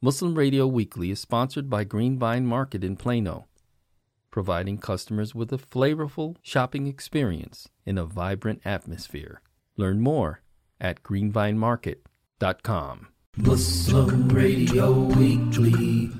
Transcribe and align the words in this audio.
Muslim 0.00 0.36
Radio 0.36 0.64
Weekly 0.64 1.10
is 1.10 1.18
sponsored 1.18 1.68
by 1.68 1.82
Greenvine 1.82 2.46
Market 2.46 2.84
in 2.84 2.94
Plano, 2.94 3.48
providing 4.30 4.78
customers 4.78 5.34
with 5.34 5.52
a 5.52 5.58
flavorful 5.58 6.36
shopping 6.40 6.86
experience 6.86 7.68
in 7.84 7.98
a 7.98 8.04
vibrant 8.04 8.60
atmosphere. 8.64 9.42
Learn 9.76 10.00
more 10.00 10.42
at 10.80 11.02
greenvinemarket.com. 11.02 13.08
Muslim 13.38 14.28
Radio 14.28 14.92
Weekly. 14.92 16.12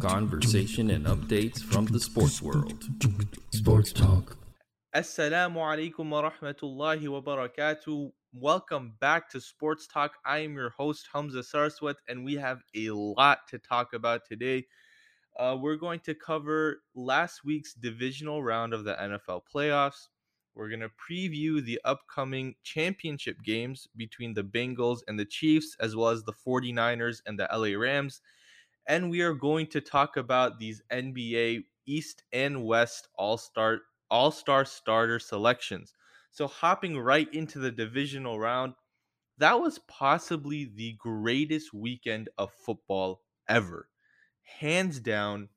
Conversation 0.00 0.88
and 0.88 1.04
updates 1.04 1.60
from 1.60 1.84
the 1.84 2.00
sports 2.00 2.40
world. 2.40 2.84
Sports 3.52 3.92
Talk. 3.92 4.38
Assalamu 4.94 5.56
alaikum 5.56 6.08
wa 6.08 6.30
rahmatullahi 6.30 7.06
wa 7.06 7.20
barakatuh. 7.20 8.10
Welcome 8.38 8.92
back 9.00 9.30
to 9.30 9.40
Sports 9.40 9.86
Talk. 9.86 10.18
I 10.26 10.40
am 10.40 10.54
your 10.56 10.68
host, 10.68 11.08
Hamza 11.10 11.38
Sarswat, 11.38 11.94
and 12.06 12.22
we 12.22 12.34
have 12.34 12.60
a 12.74 12.90
lot 12.90 13.48
to 13.48 13.58
talk 13.58 13.94
about 13.94 14.26
today. 14.26 14.66
Uh, 15.38 15.56
we're 15.58 15.76
going 15.76 16.00
to 16.00 16.14
cover 16.14 16.82
last 16.94 17.44
week's 17.44 17.72
divisional 17.72 18.42
round 18.42 18.74
of 18.74 18.84
the 18.84 18.94
NFL 18.94 19.40
playoffs. 19.52 20.08
We're 20.54 20.68
going 20.68 20.80
to 20.80 20.90
preview 20.90 21.64
the 21.64 21.80
upcoming 21.86 22.56
championship 22.62 23.38
games 23.42 23.88
between 23.96 24.34
the 24.34 24.44
Bengals 24.44 25.00
and 25.08 25.18
the 25.18 25.24
Chiefs, 25.24 25.74
as 25.80 25.96
well 25.96 26.08
as 26.10 26.22
the 26.24 26.34
49ers 26.34 27.22
and 27.26 27.38
the 27.38 27.48
LA 27.50 27.78
Rams. 27.78 28.20
And 28.86 29.10
we 29.10 29.22
are 29.22 29.34
going 29.34 29.66
to 29.68 29.80
talk 29.80 30.18
about 30.18 30.58
these 30.58 30.82
NBA 30.92 31.64
East 31.86 32.24
and 32.32 32.64
West 32.66 33.08
All 33.16 33.38
Star 33.38 33.80
All 34.10 34.30
Star 34.30 34.66
starter 34.66 35.18
selections. 35.18 35.94
So, 36.36 36.46
hopping 36.48 36.98
right 37.00 37.32
into 37.34 37.58
the 37.58 37.72
divisional 37.72 38.38
round, 38.38 38.74
that 39.38 39.60
was 39.60 39.78
possibly 39.80 40.64
the 40.66 40.94
greatest 40.94 41.74
weekend 41.74 42.28
of 42.38 42.52
football 42.52 43.22
ever. 43.48 43.90
Hands 44.42 45.00
down, 45.00 45.50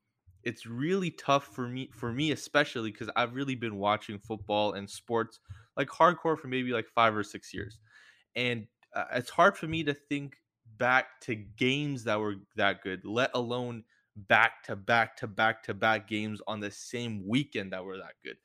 it's 0.43 0.65
really 0.65 1.11
tough 1.11 1.53
for 1.55 1.67
me 1.67 1.91
for 1.93 2.13
me 2.13 2.31
especially 2.31 2.91
cuz 2.93 3.09
I've 3.15 3.35
really 3.35 3.55
been 3.55 3.77
watching 3.77 4.19
football 4.19 4.73
and 4.73 4.89
sports 4.89 5.39
like 5.77 5.89
hardcore 5.89 6.39
for 6.39 6.47
maybe 6.47 6.71
like 6.71 6.87
5 6.89 7.15
or 7.15 7.23
6 7.23 7.53
years. 7.53 7.79
And 8.35 8.67
uh, 8.93 9.05
it's 9.13 9.29
hard 9.31 9.57
for 9.57 9.67
me 9.67 9.83
to 9.85 9.93
think 9.93 10.37
back 10.77 11.19
to 11.21 11.35
games 11.35 12.05
that 12.05 12.19
were 12.19 12.35
that 12.55 12.81
good, 12.83 13.05
let 13.05 13.31
alone 13.33 13.85
back 14.15 14.63
to 14.63 14.75
back 14.75 15.17
to 15.17 15.27
back 15.27 15.63
to 15.63 15.73
back 15.73 16.07
games 16.07 16.41
on 16.47 16.59
the 16.61 16.71
same 16.71 17.27
weekend 17.27 17.73
that 17.73 17.83
were 17.85 17.97
that 17.97 18.15
good 18.23 18.37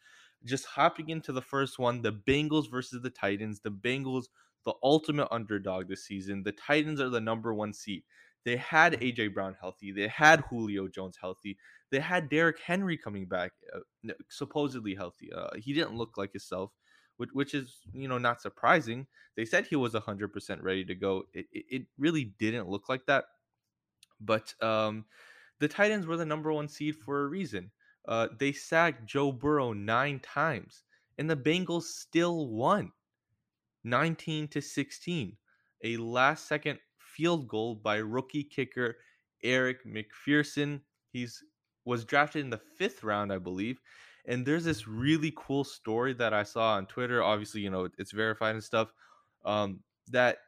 just 0.44 0.66
hopping 0.66 1.08
into 1.08 1.32
the 1.32 1.42
first 1.42 1.78
one, 1.78 2.02
the 2.02 2.12
Bengals 2.12 2.70
versus 2.70 3.02
the 3.02 3.10
Titans. 3.10 3.60
The 3.60 3.70
Bengals, 3.70 4.24
the 4.64 4.74
ultimate 4.82 5.28
underdog 5.30 5.88
this 5.88 6.04
season. 6.04 6.42
The 6.42 6.52
Titans 6.52 7.00
are 7.00 7.08
the 7.08 7.20
number 7.20 7.54
one 7.54 7.72
seed. 7.72 8.02
They 8.44 8.56
had 8.56 9.00
AJ 9.00 9.32
Brown 9.32 9.56
healthy. 9.58 9.90
They 9.90 10.08
had 10.08 10.44
Julio 10.50 10.86
Jones 10.86 11.16
healthy. 11.20 11.56
They 11.90 12.00
had 12.00 12.28
Derrick 12.28 12.60
Henry 12.60 12.98
coming 12.98 13.26
back, 13.26 13.52
uh, 13.74 14.12
supposedly 14.28 14.94
healthy. 14.94 15.32
Uh, 15.32 15.48
he 15.56 15.72
didn't 15.72 15.96
look 15.96 16.18
like 16.18 16.32
himself, 16.32 16.72
which, 17.16 17.30
which 17.32 17.54
is 17.54 17.80
you 17.92 18.06
know 18.06 18.18
not 18.18 18.42
surprising. 18.42 19.06
They 19.36 19.46
said 19.46 19.66
he 19.66 19.76
was 19.76 19.94
hundred 19.94 20.28
percent 20.28 20.62
ready 20.62 20.84
to 20.84 20.94
go. 20.94 21.24
It, 21.32 21.46
it, 21.52 21.64
it 21.70 21.82
really 21.98 22.34
didn't 22.38 22.68
look 22.68 22.88
like 22.88 23.06
that. 23.06 23.24
But 24.20 24.54
um, 24.62 25.06
the 25.60 25.68
Titans 25.68 26.06
were 26.06 26.16
the 26.16 26.26
number 26.26 26.52
one 26.52 26.68
seed 26.68 26.96
for 26.96 27.22
a 27.22 27.28
reason. 27.28 27.70
Uh, 28.06 28.28
they 28.38 28.52
sacked 28.52 29.06
Joe 29.06 29.32
Burrow 29.32 29.72
nine 29.72 30.20
times, 30.20 30.84
and 31.18 31.28
the 31.28 31.36
Bengals 31.36 31.84
still 31.84 32.48
won 32.48 32.92
19 33.84 34.48
to 34.48 34.60
16. 34.60 35.36
A 35.84 35.96
last 35.96 36.46
second 36.48 36.78
field 36.98 37.48
goal 37.48 37.74
by 37.74 37.96
rookie 37.96 38.44
kicker 38.44 38.96
Eric 39.42 39.84
McPherson. 39.86 40.80
He's 41.12 41.42
was 41.84 42.04
drafted 42.04 42.44
in 42.44 42.50
the 42.50 42.60
fifth 42.78 43.04
round, 43.04 43.32
I 43.32 43.38
believe. 43.38 43.80
And 44.26 44.46
there's 44.46 44.64
this 44.64 44.88
really 44.88 45.32
cool 45.36 45.64
story 45.64 46.14
that 46.14 46.32
I 46.32 46.42
saw 46.42 46.74
on 46.74 46.86
Twitter. 46.86 47.22
Obviously, 47.22 47.60
you 47.60 47.70
know, 47.70 47.88
it's 47.98 48.12
verified 48.12 48.54
and 48.54 48.64
stuff. 48.64 48.90
Um, 49.44 49.80
that 50.10 50.38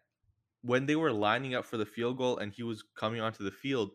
when 0.62 0.86
they 0.86 0.96
were 0.96 1.12
lining 1.12 1.54
up 1.54 1.66
for 1.66 1.76
the 1.76 1.84
field 1.84 2.16
goal 2.16 2.38
and 2.38 2.52
he 2.52 2.62
was 2.62 2.82
coming 2.96 3.20
onto 3.20 3.44
the 3.44 3.50
field, 3.50 3.90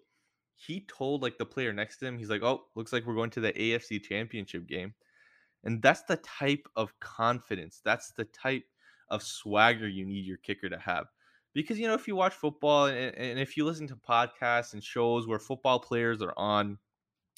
he 0.65 0.81
told 0.81 1.21
like 1.21 1.37
the 1.37 1.45
player 1.45 1.73
next 1.73 1.97
to 1.97 2.07
him, 2.07 2.17
he's 2.17 2.29
like, 2.29 2.43
"Oh, 2.43 2.65
looks 2.75 2.93
like 2.93 3.05
we're 3.05 3.15
going 3.15 3.29
to 3.31 3.39
the 3.39 3.53
AFC 3.53 4.03
Championship 4.03 4.67
game." 4.67 4.93
And 5.63 5.81
that's 5.81 6.03
the 6.03 6.17
type 6.17 6.67
of 6.75 6.97
confidence, 6.99 7.81
that's 7.83 8.11
the 8.11 8.25
type 8.25 8.65
of 9.09 9.23
swagger 9.23 9.87
you 9.87 10.05
need 10.05 10.25
your 10.25 10.37
kicker 10.37 10.69
to 10.69 10.79
have. 10.79 11.07
Because 11.53 11.79
you 11.79 11.87
know, 11.87 11.93
if 11.93 12.07
you 12.07 12.15
watch 12.15 12.33
football 12.33 12.85
and, 12.87 13.15
and 13.15 13.39
if 13.39 13.57
you 13.57 13.65
listen 13.65 13.87
to 13.87 13.95
podcasts 13.95 14.73
and 14.73 14.83
shows 14.83 15.27
where 15.27 15.39
football 15.39 15.79
players 15.79 16.21
are 16.21 16.33
on 16.37 16.77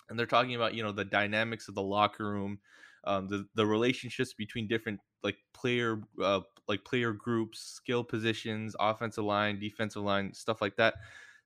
and 0.09 0.19
they're 0.19 0.25
talking 0.25 0.56
about, 0.56 0.73
you 0.73 0.83
know, 0.83 0.91
the 0.91 1.06
dynamics 1.06 1.67
of 1.67 1.75
the 1.75 1.81
locker 1.81 2.29
room, 2.29 2.59
um, 3.06 3.28
the 3.28 3.47
the 3.56 3.66
relationships 3.66 4.33
between 4.33 4.67
different 4.67 5.00
like 5.23 5.38
player 5.53 6.01
uh, 6.22 6.41
like 6.67 6.83
player 6.85 7.13
groups, 7.13 7.59
skill 7.59 8.03
positions, 8.03 8.75
offensive 8.79 9.23
line, 9.23 9.59
defensive 9.59 10.03
line, 10.03 10.33
stuff 10.33 10.62
like 10.62 10.75
that 10.78 10.95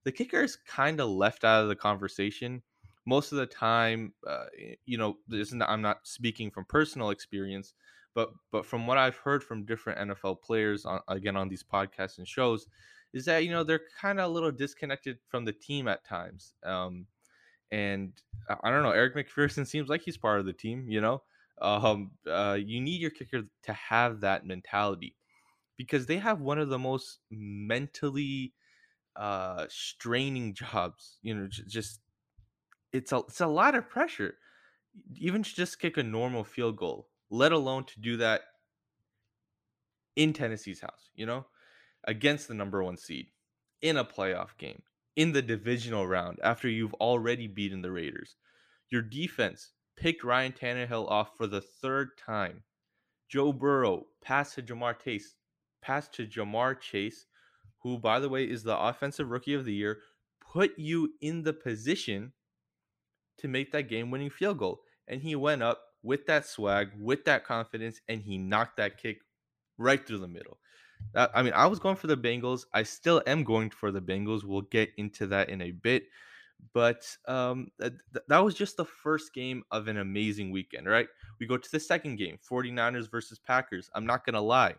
the 0.08 0.12
kicker 0.14 0.42
is 0.42 0.56
kind 0.56 1.02
of 1.02 1.10
left 1.10 1.44
out 1.44 1.64
of 1.64 1.68
the 1.68 1.76
conversation. 1.76 2.62
Most 3.06 3.34
of 3.34 3.40
the 3.40 3.46
time 3.46 4.14
uh, 4.26 4.46
you 4.86 4.98
know 4.98 5.18
i'm 5.68 5.82
not 5.82 6.00
speaking 6.04 6.50
from 6.50 6.66
personal 6.66 7.10
experience 7.10 7.74
but 8.14 8.32
but 8.52 8.66
from 8.66 8.86
what 8.86 8.98
i've 8.98 9.16
heard 9.16 9.42
from 9.42 9.66
different 9.66 9.98
nfl 10.10 10.42
players 10.42 10.86
on, 10.86 11.00
again 11.08 11.38
on 11.38 11.48
these 11.48 11.64
podcasts 11.64 12.18
and 12.18 12.28
shows 12.28 12.68
is 13.14 13.24
that 13.24 13.46
you 13.46 13.52
know 13.52 13.64
they're 13.64 13.88
kind 14.02 14.20
of 14.20 14.26
a 14.26 14.34
little 14.34 14.52
disconnected 14.52 15.18
from 15.30 15.46
the 15.46 15.54
team 15.54 15.88
at 15.88 16.04
times 16.04 16.54
um, 16.66 17.06
and 17.72 18.12
i 18.62 18.70
don't 18.70 18.84
know 18.84 18.92
eric 18.92 19.16
mcpherson 19.16 19.66
seems 19.74 19.88
like 19.88 20.02
he's 20.02 20.18
part 20.18 20.40
of 20.40 20.46
the 20.46 20.54
team 20.54 20.86
you 20.90 21.02
know? 21.02 21.22
Um, 21.62 22.12
uh, 22.30 22.58
you 22.60 22.82
need 22.82 23.02
your 23.02 23.12
kicker 23.12 23.44
to 23.64 23.74
have 23.74 24.20
that 24.20 24.46
mentality 24.46 25.16
because 25.78 26.06
they 26.06 26.18
have 26.18 26.42
one 26.42 26.60
of 26.60 26.70
the 26.70 26.78
most 26.80 27.20
mentally 27.32 28.54
uh 29.18 29.66
straining 29.70 30.54
jobs 30.72 31.18
you 31.22 31.36
know 31.36 31.48
just 31.48 32.00
it's 32.94 33.12
a 33.12 33.18
it's 33.28 33.42
a 33.42 33.48
lot 33.48 33.76
of 33.76 33.90
pressure. 33.90 34.36
Even 35.16 35.44
to 35.44 35.54
just 35.54 35.80
kick 35.80 35.98
a 35.98 36.04
normal 36.04 36.44
field 36.44 36.78
goal 36.78 37.10
let 37.30 37.52
alone 37.52 37.84
to 37.84 38.00
do 38.00 38.18
that 38.18 38.42
in 40.16 40.34
Tennessee's 40.34 40.82
house 40.82 41.12
you 41.16 41.26
know 41.26 41.46
against 42.06 42.48
the 42.48 42.54
number 42.54 42.84
1 42.84 42.98
seed 42.98 43.28
in 43.82 43.98
a 43.98 44.06
playoff 44.06 44.58
game 44.58 44.82
in 45.16 45.34
the 45.34 45.42
divisional 45.42 46.08
round 46.08 46.40
after 46.42 46.70
you've 46.70 46.94
already 46.96 47.48
beaten 47.48 47.82
the 47.82 47.92
Raiders. 47.92 48.38
Your 48.90 49.02
defense 49.02 49.74
picked 49.98 50.24
Ryan 50.24 50.54
Tannehill 50.54 51.10
off 51.10 51.36
for 51.36 51.48
the 51.48 51.62
third 51.62 52.10
time. 52.18 52.64
Joe 53.28 53.52
Burrow 53.52 54.06
passed 54.24 54.56
to 54.56 54.62
Ja'Marr 54.62 54.98
Chase 55.00 55.36
passed 55.82 56.14
to 56.14 56.26
Ja'Marr 56.26 56.80
Chase 56.80 57.26
who, 57.88 57.98
by 57.98 58.20
the 58.20 58.28
way, 58.28 58.44
is 58.44 58.64
the 58.64 58.78
offensive 58.78 59.30
rookie 59.30 59.54
of 59.54 59.64
the 59.64 59.74
year, 59.74 60.00
put 60.42 60.78
you 60.78 61.14
in 61.22 61.44
the 61.44 61.54
position 61.54 62.34
to 63.38 63.48
make 63.48 63.72
that 63.72 63.84
game 63.84 64.12
winning 64.12 64.30
field 64.30 64.58
goal. 64.58 64.82
And 65.08 65.22
he 65.22 65.36
went 65.36 65.64
up 65.64 65.82
with 66.04 66.26
that 66.26 66.46
swag, 66.46 66.90
with 67.00 67.24
that 67.26 67.46
confidence, 67.46 68.02
and 68.10 68.22
he 68.22 68.38
knocked 68.38 68.78
that 68.78 68.98
kick 68.98 69.20
right 69.78 70.06
through 70.06 70.20
the 70.20 70.28
middle. 70.28 70.58
I 71.16 71.44
mean, 71.44 71.54
I 71.54 71.68
was 71.68 71.80
going 71.80 71.96
for 71.96 72.08
the 72.08 72.18
Bengals. 72.18 72.66
I 72.74 72.84
still 72.84 73.22
am 73.26 73.44
going 73.44 73.70
for 73.70 73.92
the 73.92 74.02
Bengals. 74.02 74.44
We'll 74.44 74.62
get 74.62 74.90
into 74.98 75.28
that 75.28 75.50
in 75.50 75.62
a 75.62 75.72
bit. 75.72 76.04
But 76.74 77.06
um, 77.28 77.70
th- 77.80 77.94
that 78.28 78.40
was 78.40 78.56
just 78.56 78.76
the 78.76 78.86
first 78.86 79.34
game 79.34 79.64
of 79.72 79.88
an 79.88 79.98
amazing 79.98 80.52
weekend, 80.52 80.88
right? 80.88 81.08
We 81.40 81.46
go 81.46 81.56
to 81.56 81.72
the 81.72 81.80
second 81.80 82.18
game 82.18 82.38
49ers 82.52 83.10
versus 83.10 83.40
Packers. 83.40 83.90
I'm 83.94 84.08
not 84.08 84.26
going 84.26 84.34
to 84.34 84.42
lie. 84.42 84.76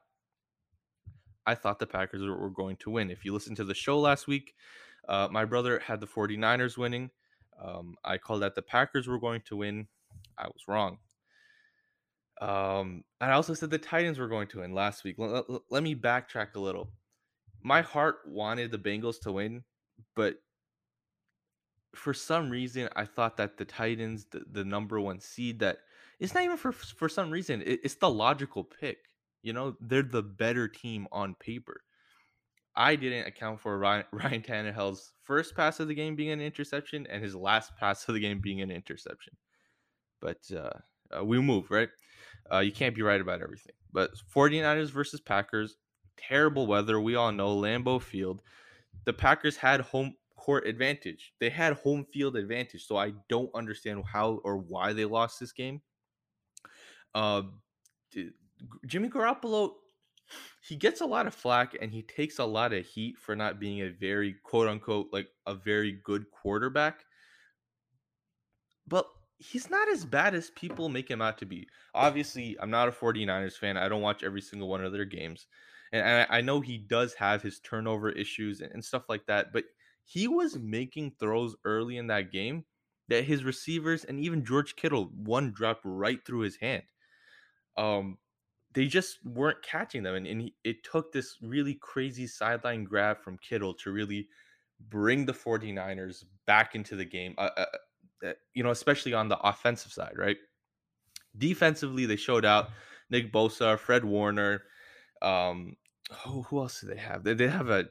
I 1.49 1.55
thought 1.55 1.79
the 1.79 1.87
Packers 1.87 2.21
were 2.23 2.51
going 2.51 2.77
to 2.77 2.91
win. 2.91 3.11
If 3.11 3.25
you 3.25 3.33
listen 3.33 3.55
to 3.55 3.65
the 3.65 3.75
show 3.75 3.99
last 3.99 4.27
week, 4.27 4.55
uh, 5.09 5.29
my 5.31 5.47
brother 5.47 5.79
had 5.79 5.99
the 5.99 6.07
49ers 6.07 6.77
winning. 6.77 7.11
Um, 7.59 7.95
I 8.05 8.19
called 8.19 8.43
that 8.43 8.55
the 8.55 8.61
Packers 8.61 9.09
were 9.09 9.19
going 9.19 9.41
to 9.47 9.57
win. 9.57 9.89
I 10.37 10.47
was 10.49 10.69
wrong. 10.69 10.99
Um, 12.43 13.03
and 13.23 13.33
I 13.33 13.35
also 13.35 13.55
said 13.55 13.71
the 13.71 13.79
Titans 13.79 14.19
were 14.19 14.29
going 14.29 14.47
to 14.49 14.61
win 14.61 14.75
last 14.75 15.05
week. 15.05 15.17
L- 15.19 15.47
l- 15.49 15.65
let 15.71 15.83
me 15.83 15.95
backtrack 15.95 16.55
a 16.55 16.61
little. 16.61 16.91
My 17.63 17.81
heart 17.81 18.19
wanted 18.27 18.71
the 18.71 18.79
Bengals 18.79 19.19
to 19.23 19.33
win, 19.33 19.65
but 20.15 20.37
for 21.95 22.13
some 22.13 22.51
reason, 22.51 22.91
I 22.95 23.07
thought 23.07 23.39
that 23.39 23.57
the 23.57 23.65
Titans, 23.65 24.27
the, 24.31 24.45
the 24.53 24.65
number 24.65 25.01
one 25.01 25.19
seed, 25.19 25.61
that 25.61 25.79
it's 26.21 26.35
not 26.35 26.45
even 26.45 26.59
for 26.59 26.73
for 26.73 27.09
some 27.09 27.31
reason. 27.31 27.63
It, 27.63 27.81
it's 27.83 27.95
the 27.95 28.11
logical 28.11 28.65
pick. 28.65 29.08
You 29.43 29.53
know, 29.53 29.77
they're 29.81 30.03
the 30.03 30.23
better 30.23 30.69
team 30.69 31.07
on 31.13 31.35
paper. 31.35 31.83
I 32.77 32.95
didn't 32.95 33.27
account 33.27 33.61
for 33.61 33.79
Ryan, 33.79 34.05
Ryan 34.13 34.43
Tannehill's 34.43 35.13
first 35.25 35.57
pass 35.57 35.81
of 35.81 35.89
the 35.89 35.95
game 35.95 36.15
being 36.17 36.31
an 36.31 36.41
interception 36.41 37.07
and 37.11 37.23
his 37.23 37.35
last 37.35 37.77
pass 37.77 38.09
of 38.09 38.15
the 38.15 38.21
game 38.21 38.41
being 38.41 38.61
an 38.61 38.71
interception. 38.71 39.37
But 40.21 40.39
uh, 40.55 40.71
uh, 41.17 41.25
we 41.25 41.41
move, 41.41 41.71
right? 41.71 41.89
Uh, 42.53 42.59
you 42.59 42.73
can't 42.73 42.95
be 42.95 43.03
right 43.03 43.21
about 43.21 43.43
everything. 43.43 43.75
But 43.93 44.11
49ers 44.35 44.91
versus 44.91 45.21
Packers, 45.21 45.77
terrible 46.17 46.67
weather. 46.67 47.01
We 47.01 47.15
all 47.17 47.33
know 47.33 47.57
Lambeau 47.57 48.01
Field. 48.01 48.43
the 49.05 49.13
Packers 49.13 49.57
had 49.57 49.81
home 49.81 50.15
court 50.37 50.67
advantage. 50.67 51.35
They 51.41 51.51
had 51.51 51.75
home 51.75 52.07
field 52.13 52.37
advantage. 52.37 52.87
So 52.87 52.97
I 52.97 53.13
don't 53.29 53.51
understand 53.55 54.03
how 54.11 54.41
or 54.45 54.57
why 54.57 54.93
they 54.93 55.05
lost 55.05 55.41
this 55.41 55.53
game. 55.53 55.83
Uh, 57.15 57.43
Jimmy 58.87 59.09
Garoppolo, 59.09 59.73
he 60.63 60.77
gets 60.77 61.01
a 61.01 61.07
lot 61.07 61.27
of 61.27 61.35
flack 61.35 61.77
and 61.81 61.93
he 61.93 62.03
takes 62.03 62.39
a 62.39 62.45
lot 62.45 62.73
of 62.73 62.85
heat 62.85 63.19
for 63.19 63.35
not 63.35 63.61
being 63.61 63.81
a 63.83 63.91
very 63.91 64.35
quote 64.43 64.69
unquote 64.69 65.09
like 65.13 65.29
a 65.47 65.55
very 65.55 65.93
good 66.05 66.31
quarterback. 66.31 67.05
But 68.87 69.07
he's 69.39 69.71
not 69.71 69.89
as 69.89 70.05
bad 70.05 70.35
as 70.35 70.51
people 70.51 70.89
make 70.89 71.11
him 71.11 71.23
out 71.23 71.39
to 71.39 71.47
be. 71.47 71.69
Obviously, 71.95 72.57
I'm 72.61 72.71
not 72.71 72.89
a 72.89 72.93
49ers 72.93 73.59
fan. 73.59 73.77
I 73.77 73.89
don't 73.89 74.03
watch 74.03 74.23
every 74.23 74.41
single 74.41 74.69
one 74.69 74.85
of 74.85 74.93
their 74.93 75.05
games. 75.05 75.47
And 75.93 76.27
I, 76.31 76.43
know 76.43 76.61
he 76.61 76.77
does 76.77 77.15
have 77.15 77.41
his 77.41 77.61
turnover 77.61 78.11
issues 78.11 78.61
and 78.61 78.85
stuff 78.85 79.09
like 79.09 79.25
that, 79.27 79.55
but 79.55 79.65
he 80.05 80.29
was 80.29 80.59
making 80.59 81.13
throws 81.19 81.57
early 81.65 81.97
in 81.97 82.09
that 82.09 82.31
game 82.31 82.65
that 83.09 83.25
his 83.25 83.43
receivers 83.43 84.05
and 84.05 84.21
even 84.21 84.45
George 84.45 84.77
Kittle 84.77 85.11
one 85.15 85.53
dropped 85.53 85.81
right 85.85 86.19
through 86.27 86.41
his 86.41 86.57
hand. 86.57 86.83
Um, 87.79 88.19
they 88.79 88.87
just 88.87 89.19
weren't 89.25 89.61
catching 89.61 90.05
them, 90.05 90.15
and, 90.15 90.25
and 90.25 90.41
he, 90.41 90.55
it 90.63 90.85
took 90.85 91.11
this 91.11 91.37
really 91.43 91.75
crazy 91.75 92.29
sideline 92.29 92.85
grab 92.85 93.21
from 93.21 93.37
Kittle 93.39 93.75
to 93.75 93.91
really 93.91 94.29
bring 94.89 95.27
the 95.27 95.33
49ers 95.33 96.23
back 96.47 96.77
into 96.77 96.95
the 96.95 97.05
game. 97.05 97.35
Uh, 97.39 97.51
uh, 97.57 97.65
uh, 98.25 98.33
you 98.55 98.63
know, 98.63 98.71
especially 98.71 99.15
on 99.15 99.29
the 99.29 99.39
offensive 99.41 99.91
side, 99.91 100.13
right? 100.15 100.37
Defensively, 101.37 102.07
they 102.07 102.15
showed 102.15 102.45
out. 102.45 102.69
Nick 103.11 103.33
Bosa, 103.33 103.77
Fred 103.77 104.05
Warner. 104.05 104.63
Um, 105.23 105.75
who, 106.23 106.43
who 106.43 106.61
else 106.61 106.81
do 106.81 106.87
they 106.87 107.01
have? 107.01 107.25
They, 107.25 107.35
they 107.35 107.49
have 107.49 107.71
a 107.71 107.83
t- 107.83 107.91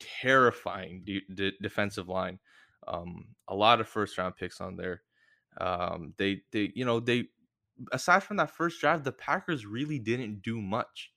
terrifying 0.00 1.02
de- 1.04 1.22
de- 1.32 1.56
defensive 1.62 2.08
line. 2.08 2.40
Um, 2.88 3.28
a 3.46 3.54
lot 3.54 3.80
of 3.80 3.86
first 3.86 4.18
round 4.18 4.34
picks 4.34 4.60
on 4.60 4.74
there. 4.74 5.02
Um, 5.60 6.14
they 6.16 6.40
they 6.50 6.72
you 6.74 6.84
know 6.84 6.98
they 6.98 7.26
aside 7.92 8.22
from 8.22 8.36
that 8.38 8.50
first 8.50 8.80
drive, 8.80 9.04
the 9.04 9.12
Packers 9.12 9.66
really 9.66 9.98
didn't 9.98 10.42
do 10.42 10.60
much. 10.60 11.12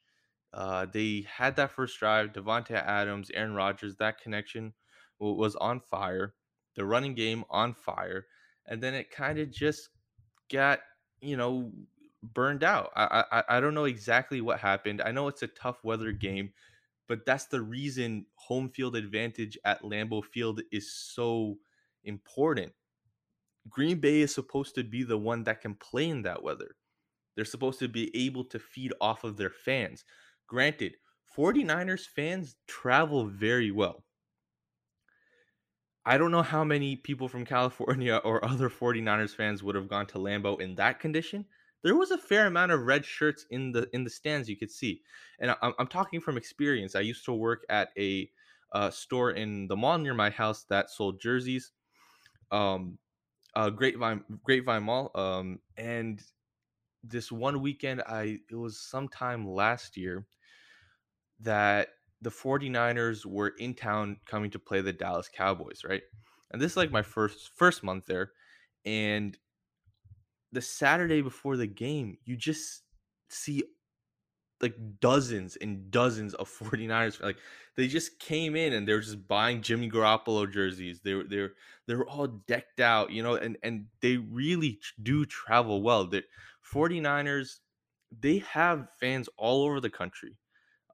Uh, 0.54 0.86
they 0.86 1.26
had 1.28 1.56
that 1.56 1.72
first 1.72 1.98
drive. 2.00 2.32
Davante 2.32 2.72
Adams, 2.72 3.32
Aaron 3.34 3.56
Rodgers, 3.56 3.96
that 3.98 4.22
connection 4.22 4.74
was 5.20 5.56
on 5.56 5.80
fire. 5.80 6.36
The 6.76 6.86
running 6.86 7.14
game 7.14 7.44
on 7.50 7.74
fire, 7.74 8.26
and 8.66 8.82
then 8.82 8.94
it 8.96 9.12
kind 9.12 9.38
of 9.38 9.52
just 9.52 9.90
got 10.52 10.80
you 11.22 11.38
know 11.38 11.72
burned 12.24 12.64
out. 12.64 12.92
I, 12.96 13.24
I 13.32 13.44
I 13.58 13.60
don't 13.60 13.76
know 13.76 13.86
exactly 13.86 14.42
what 14.42 14.60
happened. 14.60 15.02
I 15.02 15.12
know 15.12 15.28
it's 15.28 15.44
a 15.44 15.48
tough 15.48 15.84
weather 15.84 16.12
game, 16.12 16.52
but 17.08 17.26
that's 17.26 17.46
the 17.46 17.62
reason 17.62 18.26
home 18.36 18.70
field 18.70 18.96
advantage 18.96 19.58
at 19.66 19.84
Lambeau 19.84 20.24
Field 20.24 20.62
is 20.72 20.92
so 20.92 21.58
important. 22.04 22.74
Green 23.70 24.00
Bay 24.00 24.22
is 24.22 24.34
supposed 24.34 24.76
to 24.76 24.84
be 24.84 25.04
the 25.04 25.18
one 25.18 25.44
that 25.44 25.62
can 25.62 25.76
play 25.76 26.10
in 26.10 26.22
that 26.24 26.44
weather. 26.44 26.76
They're 27.36 27.46
supposed 27.46 27.80
to 27.80 27.88
be 27.88 28.16
able 28.16 28.44
to 28.46 28.60
feed 28.60 28.94
off 29.02 29.24
of 29.24 29.38
their 29.38 29.50
fans. 29.50 30.04
Granted, 30.48 30.98
49ers 31.38 32.06
fans 32.06 32.56
travel 32.68 33.26
very 33.26 33.72
well. 33.72 34.04
I 36.06 36.18
don't 36.18 36.32
know 36.32 36.42
how 36.42 36.64
many 36.64 36.98
people 36.98 37.30
from 37.30 37.46
California 37.46 38.18
or 38.24 38.44
other 38.50 38.70
49ers 38.70 39.36
fans 39.36 39.64
would 39.64 39.76
have 39.76 39.88
gone 39.88 40.06
to 40.08 40.18
Lambeau 40.20 40.60
in 40.60 40.76
that 40.76 41.00
condition. 41.00 41.46
There 41.84 41.96
was 41.96 42.12
a 42.12 42.18
fair 42.18 42.48
amount 42.48 42.72
of 42.72 42.82
red 42.82 43.04
shirts 43.04 43.46
in 43.50 43.72
the 43.72 43.90
in 43.94 44.06
the 44.06 44.10
stands 44.10 44.48
you 44.48 44.56
could 44.56 44.72
see, 44.72 45.02
and 45.40 45.54
I'm, 45.62 45.74
I'm 45.78 45.88
talking 45.88 46.22
from 46.22 46.38
experience. 46.38 46.96
I 46.96 47.02
used 47.02 47.26
to 47.26 47.34
work 47.34 47.66
at 47.70 47.90
a 47.98 48.30
uh, 48.72 48.90
store 48.90 49.32
in 49.32 49.68
the 49.68 49.76
mall 49.76 49.98
near 49.98 50.14
my 50.14 50.30
house 50.30 50.64
that 50.70 50.90
sold 50.90 51.20
jerseys. 51.20 51.74
Um, 52.52 52.98
uh, 53.56 53.70
Grapevine 53.70 54.24
Grapevine 54.44 54.84
Mall. 54.84 55.12
Um, 55.16 55.60
and 55.78 56.22
this 57.04 57.32
one 57.32 57.62
weekend, 57.62 58.02
I 58.02 58.40
it 58.50 58.56
was 58.56 58.80
sometime 58.80 59.48
last 59.48 59.98
year 59.98 60.26
that 61.40 61.90
the 62.22 62.30
49ers 62.30 63.26
were 63.26 63.54
in 63.60 63.74
town 63.74 64.18
coming 64.26 64.50
to 64.52 64.60
play 64.60 64.82
the 64.82 64.94
Dallas 64.94 65.30
Cowboys, 65.34 65.82
right? 65.88 66.02
And 66.52 66.62
this 66.62 66.72
is 66.74 66.78
like 66.78 66.92
my 66.92 67.02
first 67.02 67.52
first 67.56 67.84
month 67.84 68.06
there. 68.06 68.32
And 68.86 69.38
the 70.52 70.62
Saturday 70.62 71.22
before 71.22 71.58
the 71.58 71.68
game, 71.68 72.18
you 72.26 72.38
just 72.38 72.84
see 73.30 73.64
like 74.64 74.76
dozens 75.02 75.58
and 75.58 75.92
dozens 75.92 76.34
of 76.36 76.50
49ers 76.60 77.22
like 77.22 77.38
they 77.76 77.88
just 77.88 78.20
came 78.20 78.56
in 78.56 78.74
and 78.74 78.88
they 78.88 78.94
were 78.94 79.02
just 79.02 79.28
buying 79.28 79.62
Jimmy 79.62 79.90
Garoppolo 79.92 80.52
jerseys. 80.52 81.02
They 81.02 81.14
were 81.14 81.26
they're 81.26 81.52
they're 81.86 82.06
all 82.06 82.28
decked 82.28 82.80
out, 82.80 83.12
you 83.12 83.22
know, 83.22 83.36
and 83.36 83.58
and 83.62 83.88
they 84.02 84.18
really 84.18 84.80
do 85.02 85.26
travel 85.26 85.84
well. 85.84 86.08
The 86.08 86.24
49ers 86.74 87.60
they 88.18 88.40
have 88.40 88.88
fans 89.00 89.28
all 89.38 89.66
over 89.66 89.80
the 89.80 89.90
country. 89.90 90.38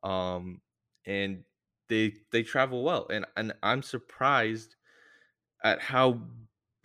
Um 0.03 0.61
and 1.05 1.43
they 1.89 2.13
they 2.31 2.43
travel 2.43 2.83
well 2.83 3.07
and 3.09 3.25
and 3.37 3.53
I'm 3.61 3.83
surprised 3.83 4.75
at 5.63 5.79
how 5.81 6.21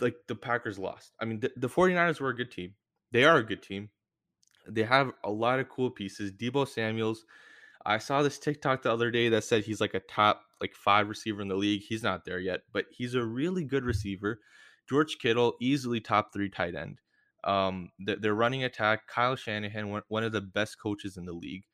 like 0.01 0.17
the 0.29 0.35
Packers 0.37 0.79
lost. 0.79 1.15
I 1.21 1.25
mean 1.25 1.41
the, 1.41 1.51
the 1.57 1.69
49ers 1.69 2.21
were 2.21 2.31
a 2.31 2.37
good 2.37 2.51
team. 2.51 2.75
They 3.13 3.25
are 3.25 3.39
a 3.39 3.45
good 3.45 3.63
team. 3.63 3.91
They 4.69 4.83
have 4.85 5.13
a 5.23 5.31
lot 5.31 5.61
of 5.61 5.69
cool 5.69 5.91
pieces. 5.91 6.33
Deebo 6.33 6.67
Samuels, 6.67 7.25
I 7.85 7.99
saw 7.99 8.23
this 8.23 8.39
TikTok 8.39 8.83
the 8.83 8.93
other 8.93 9.11
day 9.11 9.29
that 9.29 9.45
said 9.45 9.65
he's 9.65 9.81
like 9.81 9.95
a 9.95 10.01
top 10.01 10.43
like 10.61 10.75
five 10.75 11.09
receiver 11.09 11.43
in 11.43 11.49
the 11.49 11.57
league. 11.57 11.83
He's 11.83 12.03
not 12.03 12.25
there 12.25 12.39
yet, 12.41 12.61
but 12.73 12.87
he's 12.91 13.15
a 13.15 13.25
really 13.25 13.65
good 13.65 13.85
receiver. 13.85 14.41
George 14.89 15.19
Kittle, 15.19 15.55
easily 15.61 16.01
top 16.01 16.33
three 16.33 16.49
tight 16.49 16.75
end. 16.75 17.01
Um, 17.43 17.91
they're 17.99 18.35
running 18.35 18.65
attack. 18.65 19.07
Kyle 19.07 19.37
Shanahan, 19.37 20.01
one 20.09 20.25
of 20.25 20.33
the 20.33 20.41
best 20.41 20.81
coaches 20.81 21.19
in 21.19 21.27
the 21.27 21.33
league, 21.33 21.65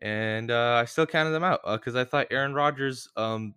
and 0.00 0.50
uh, 0.50 0.80
I 0.80 0.84
still 0.84 1.06
counted 1.06 1.30
them 1.30 1.44
out 1.44 1.60
because 1.66 1.96
uh, 1.96 2.00
I 2.00 2.04
thought 2.04 2.28
Aaron 2.30 2.54
Rodgers, 2.54 3.08
um, 3.16 3.54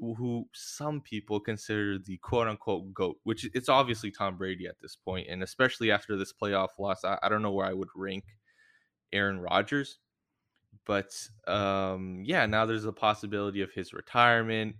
who 0.00 0.48
some 0.52 1.00
people 1.00 1.40
consider 1.40 1.98
the 1.98 2.18
quote 2.18 2.48
unquote 2.48 2.92
GOAT, 2.92 3.16
which 3.24 3.48
it's 3.54 3.68
obviously 3.68 4.10
Tom 4.10 4.36
Brady 4.36 4.66
at 4.66 4.80
this 4.80 4.96
point, 4.96 5.28
and 5.28 5.42
especially 5.42 5.90
after 5.90 6.16
this 6.16 6.32
playoff 6.32 6.78
loss, 6.78 7.04
I, 7.04 7.18
I 7.22 7.28
don't 7.28 7.42
know 7.42 7.52
where 7.52 7.66
I 7.66 7.72
would 7.72 7.88
rank 7.94 8.24
Aaron 9.12 9.40
Rodgers. 9.40 9.98
But 10.84 11.12
um, 11.48 12.22
yeah, 12.24 12.46
now 12.46 12.66
there's 12.66 12.84
a 12.84 12.92
possibility 12.92 13.62
of 13.62 13.72
his 13.72 13.92
retirement. 13.92 14.76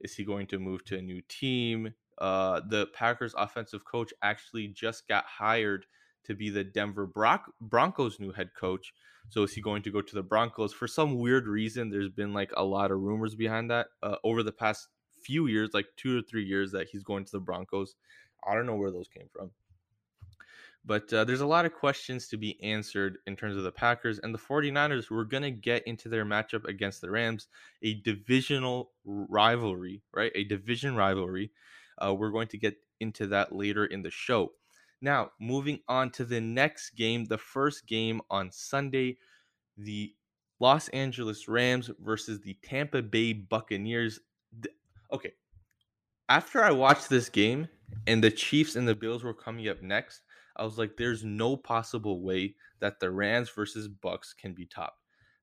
Is 0.00 0.14
he 0.14 0.24
going 0.24 0.46
to 0.48 0.58
move 0.58 0.84
to 0.86 0.98
a 0.98 1.02
new 1.02 1.20
team? 1.28 1.92
Uh, 2.18 2.60
the 2.68 2.86
Packers 2.94 3.34
offensive 3.36 3.84
coach 3.84 4.12
actually 4.22 4.68
just 4.68 5.08
got 5.08 5.24
hired 5.24 5.86
to 6.24 6.34
be 6.34 6.50
the 6.50 6.64
Denver 6.64 7.06
Bron- 7.06 7.40
Broncos 7.60 8.20
new 8.20 8.32
head 8.32 8.50
coach. 8.58 8.92
So 9.30 9.42
is 9.42 9.52
he 9.52 9.60
going 9.60 9.82
to 9.82 9.90
go 9.90 10.00
to 10.00 10.14
the 10.14 10.22
Broncos? 10.22 10.72
For 10.72 10.86
some 10.88 11.18
weird 11.18 11.46
reason, 11.46 11.90
there's 11.90 12.08
been 12.08 12.32
like 12.32 12.52
a 12.56 12.64
lot 12.64 12.90
of 12.90 13.00
rumors 13.00 13.34
behind 13.34 13.70
that 13.70 13.88
uh, 14.02 14.16
over 14.24 14.42
the 14.42 14.52
past 14.52 14.88
few 15.22 15.46
years, 15.46 15.70
like 15.74 15.86
two 15.96 16.18
or 16.18 16.22
three 16.22 16.44
years, 16.44 16.72
that 16.72 16.88
he's 16.90 17.02
going 17.02 17.24
to 17.24 17.32
the 17.32 17.40
Broncos. 17.40 17.94
I 18.46 18.54
don't 18.54 18.66
know 18.66 18.76
where 18.76 18.90
those 18.90 19.08
came 19.08 19.28
from. 19.32 19.50
But 20.84 21.12
uh, 21.12 21.24
there's 21.24 21.42
a 21.42 21.46
lot 21.46 21.66
of 21.66 21.74
questions 21.74 22.28
to 22.28 22.38
be 22.38 22.62
answered 22.62 23.18
in 23.26 23.36
terms 23.36 23.56
of 23.56 23.62
the 23.62 23.72
Packers 23.72 24.20
and 24.20 24.32
the 24.32 24.38
49ers. 24.38 25.10
We're 25.10 25.24
going 25.24 25.42
to 25.42 25.50
get 25.50 25.86
into 25.86 26.08
their 26.08 26.24
matchup 26.24 26.64
against 26.64 27.02
the 27.02 27.10
Rams, 27.10 27.48
a 27.82 27.94
divisional 27.94 28.92
rivalry, 29.04 30.00
right? 30.14 30.32
A 30.34 30.44
division 30.44 30.96
rivalry. 30.96 31.50
Uh, 31.98 32.14
we're 32.14 32.30
going 32.30 32.48
to 32.48 32.58
get 32.58 32.76
into 33.00 33.26
that 33.26 33.54
later 33.54 33.84
in 33.84 34.02
the 34.02 34.10
show. 34.10 34.52
Now, 35.00 35.30
moving 35.40 35.80
on 35.88 36.10
to 36.12 36.24
the 36.24 36.40
next 36.40 36.90
game, 36.90 37.24
the 37.24 37.38
first 37.38 37.86
game 37.86 38.20
on 38.30 38.50
Sunday, 38.50 39.18
the 39.76 40.14
Los 40.60 40.88
Angeles 40.88 41.46
Rams 41.46 41.90
versus 42.00 42.40
the 42.40 42.56
Tampa 42.62 43.02
Bay 43.02 43.32
Buccaneers. 43.32 44.20
Okay, 45.12 45.32
after 46.28 46.62
I 46.62 46.72
watched 46.72 47.08
this 47.08 47.28
game 47.28 47.68
and 48.06 48.22
the 48.22 48.30
Chiefs 48.30 48.76
and 48.76 48.86
the 48.86 48.94
Bills 48.94 49.22
were 49.22 49.34
coming 49.34 49.68
up 49.68 49.82
next, 49.82 50.22
I 50.56 50.64
was 50.64 50.78
like, 50.78 50.96
there's 50.96 51.24
no 51.24 51.56
possible 51.56 52.20
way 52.20 52.56
that 52.80 52.98
the 52.98 53.10
Rams 53.10 53.50
versus 53.50 53.88
Bucs 53.88 54.36
can 54.36 54.52
be 54.52 54.66
top. 54.66 54.96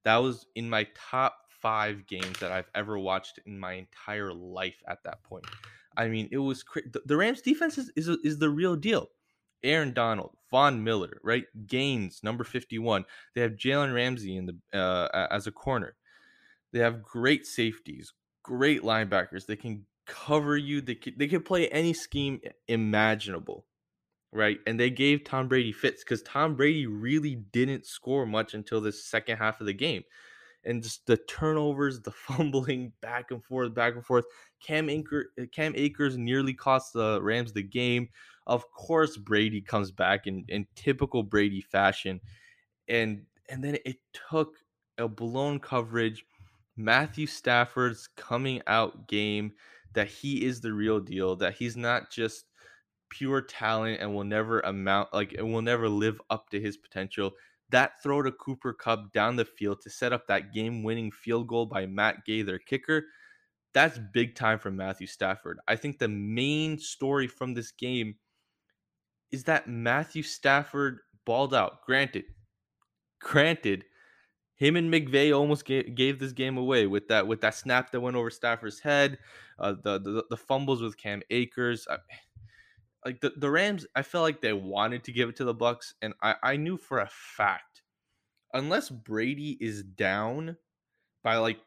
That 0.04 0.18
was 0.18 0.46
in 0.56 0.70
my 0.70 0.86
top 0.96 1.38
five 1.48 2.06
games 2.06 2.38
that 2.40 2.52
I've 2.52 2.70
ever 2.76 3.00
watched 3.00 3.40
in 3.46 3.58
my 3.58 3.74
entire 3.74 4.34
life 4.34 4.84
at 4.88 5.04
that 5.04 5.24
point. 5.24 5.46
I 5.98 6.10
mean, 6.10 6.28
it 6.32 6.38
was 6.38 6.64
the 7.06 7.18
Rams 7.18 7.42
defense 7.42 7.78
is, 7.78 7.92
is, 7.96 8.10
is 8.24 8.38
the 8.38 8.50
real 8.50 8.76
deal. 8.76 9.10
Aaron 9.66 9.94
Donald, 9.94 10.32
Von 10.50 10.84
Miller, 10.84 11.20
right? 11.24 11.46
Gaines, 11.68 12.22
number 12.24 12.44
51. 12.44 13.06
They 13.34 13.42
have 13.42 13.54
Jalen 13.54 13.94
Ramsey 13.94 14.38
in 14.38 14.46
the 14.46 14.80
uh, 14.80 15.28
as 15.32 15.48
a 15.48 15.52
corner. 15.52 15.96
They 16.72 16.80
have 16.80 17.04
great 17.04 17.46
safeties, 17.46 18.14
great 18.44 18.82
linebackers. 18.82 19.46
They 19.46 19.56
can 19.56 19.86
cover 20.06 20.56
you. 20.56 20.82
They 20.82 20.96
can, 20.96 21.14
they 21.18 21.28
can 21.28 21.42
play 21.42 21.68
any 21.70 21.94
scheme 21.94 22.42
imaginable, 22.68 23.66
right? 24.32 24.60
And 24.68 24.80
they 24.80 24.90
gave 24.90 25.24
Tom 25.24 25.48
Brady 25.48 25.72
fits 25.72 26.04
because 26.04 26.22
Tom 26.22 26.56
Brady 26.56 26.86
really 26.86 27.36
didn't 27.36 27.86
score 27.86 28.26
much 28.26 28.54
until 28.54 28.82
the 28.82 28.92
second 28.92 29.38
half 29.38 29.60
of 29.60 29.68
the 29.68 29.74
game. 29.74 30.04
And 30.66 30.82
just 30.84 31.06
the 31.06 31.18
turnovers, 31.18 32.02
the 32.02 32.12
fumbling 32.28 32.92
back 33.02 33.32
and 33.32 33.44
forth, 33.44 33.74
back 33.74 33.96
and 33.96 34.06
forth. 34.06 34.26
Cam 34.60 34.90
Akers, 34.90 35.28
uh, 35.40 35.46
Cam 35.52 35.74
Akers 35.76 36.18
nearly 36.18 36.54
cost 36.54 36.94
the 36.94 37.22
Rams 37.22 37.54
the 37.54 37.64
game. 37.64 38.10
Of 38.48 38.70
course, 38.72 39.18
Brady 39.18 39.62
comes 39.62 39.92
back 39.92 40.28
in, 40.28 40.46
in 40.50 40.68
typical 40.76 41.24
Brady 41.24 41.62
fashion, 41.62 42.20
and 42.88 43.24
and 43.50 43.64
then 43.64 43.78
it 43.86 43.98
took 44.30 44.56
a 44.98 45.08
blown 45.08 45.60
coverage. 45.60 46.26
Matthew 46.78 47.26
Stafford's 47.26 48.10
coming 48.18 48.62
out 48.68 49.08
game 49.08 49.54
that 49.94 50.08
he 50.08 50.46
is 50.46 50.60
the 50.62 50.74
real 50.74 51.00
deal, 51.00 51.36
that 51.38 51.56
he's 51.56 51.78
not 51.78 52.12
just 52.12 52.46
pure 53.10 53.42
talent 53.42 54.02
and 54.02 54.14
will 54.14 54.24
never 54.24 54.60
amount 54.62 55.14
like 55.14 55.34
it 55.34 55.42
will 55.42 55.62
never 55.62 55.88
live 55.88 56.20
up 56.30 56.50
to 56.50 56.60
his 56.60 56.78
potential. 56.78 57.32
That 57.70 58.02
throw 58.04 58.22
to 58.22 58.32
Cooper 58.32 58.74
Kupp 58.74 59.12
down 59.12 59.36
the 59.36 59.46
field 59.46 59.82
to 59.82 59.90
set 59.90 60.14
up 60.14 60.28
that 60.28 60.54
game-winning 60.54 61.12
field 61.12 61.48
goal 61.48 61.66
by 61.66 61.86
Matt 61.86 62.24
Gay, 62.26 62.42
their 62.44 62.60
kicker, 62.60 63.06
that's 63.74 64.00
big 64.14 64.36
time 64.36 64.58
for 64.58 64.72
Matthew 64.72 65.06
Stafford. 65.06 65.60
I 65.68 65.76
think 65.76 66.00
the 66.00 66.08
main 66.08 66.80
story 66.80 67.28
from 67.28 67.54
this 67.54 67.72
game 67.72 68.16
is 69.32 69.44
that 69.44 69.68
Matthew 69.68 70.24
Stafford 70.24 71.00
balled 71.26 71.54
out. 71.54 71.82
Granted, 71.86 72.24
granted, 73.20 73.84
him 74.56 74.78
and 74.78 74.94
McVay 74.94 75.38
almost 75.38 75.66
gave, 75.66 75.94
gave 75.94 76.20
this 76.20 76.32
game 76.32 76.58
away 76.58 76.88
with 76.88 77.10
that 77.10 77.28
with 77.28 77.42
that 77.42 77.56
snap 77.56 77.92
that 77.92 78.00
went 78.00 78.16
over 78.16 78.30
Stafford's 78.30 78.80
head, 78.80 79.18
uh, 79.60 79.74
the, 79.84 80.00
the 80.00 80.24
the 80.30 80.38
fumbles 80.38 80.82
with 80.82 80.96
Cam 80.96 81.22
Akers. 81.30 81.86
I, 81.90 81.98
like 83.06 83.22
the, 83.22 83.32
the 83.38 83.52
Rams, 83.52 83.86
I 83.96 84.02
felt 84.02 84.24
like 84.24 84.42
they 84.42 84.52
wanted 84.52 85.04
to 85.04 85.12
give 85.12 85.30
it 85.30 85.36
to 85.38 85.46
the 85.46 85.54
Bucs, 85.54 85.94
and 86.02 86.16
I, 86.24 86.36
I 86.42 86.58
knew 86.58 86.78
for 86.78 87.00
a 87.00 87.10
fact, 87.10 87.84
unless 88.52 88.90
Brady 88.90 89.58
is 89.62 89.84
down 89.84 90.58
by 91.24 91.38
like 91.38 91.60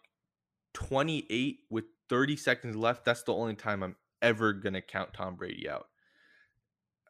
28 0.75 1.61
with 1.71 1.85
30 2.09 2.37
seconds 2.37 2.77
left, 2.77 3.05
that's 3.05 3.23
the 3.23 3.35
only 3.35 3.55
time 3.55 3.85
I'm 3.85 3.97
ever 4.21 4.53
gonna 4.53 4.83
count 4.83 5.15
Tom 5.15 5.37
Brady 5.37 5.69
out. 5.71 5.87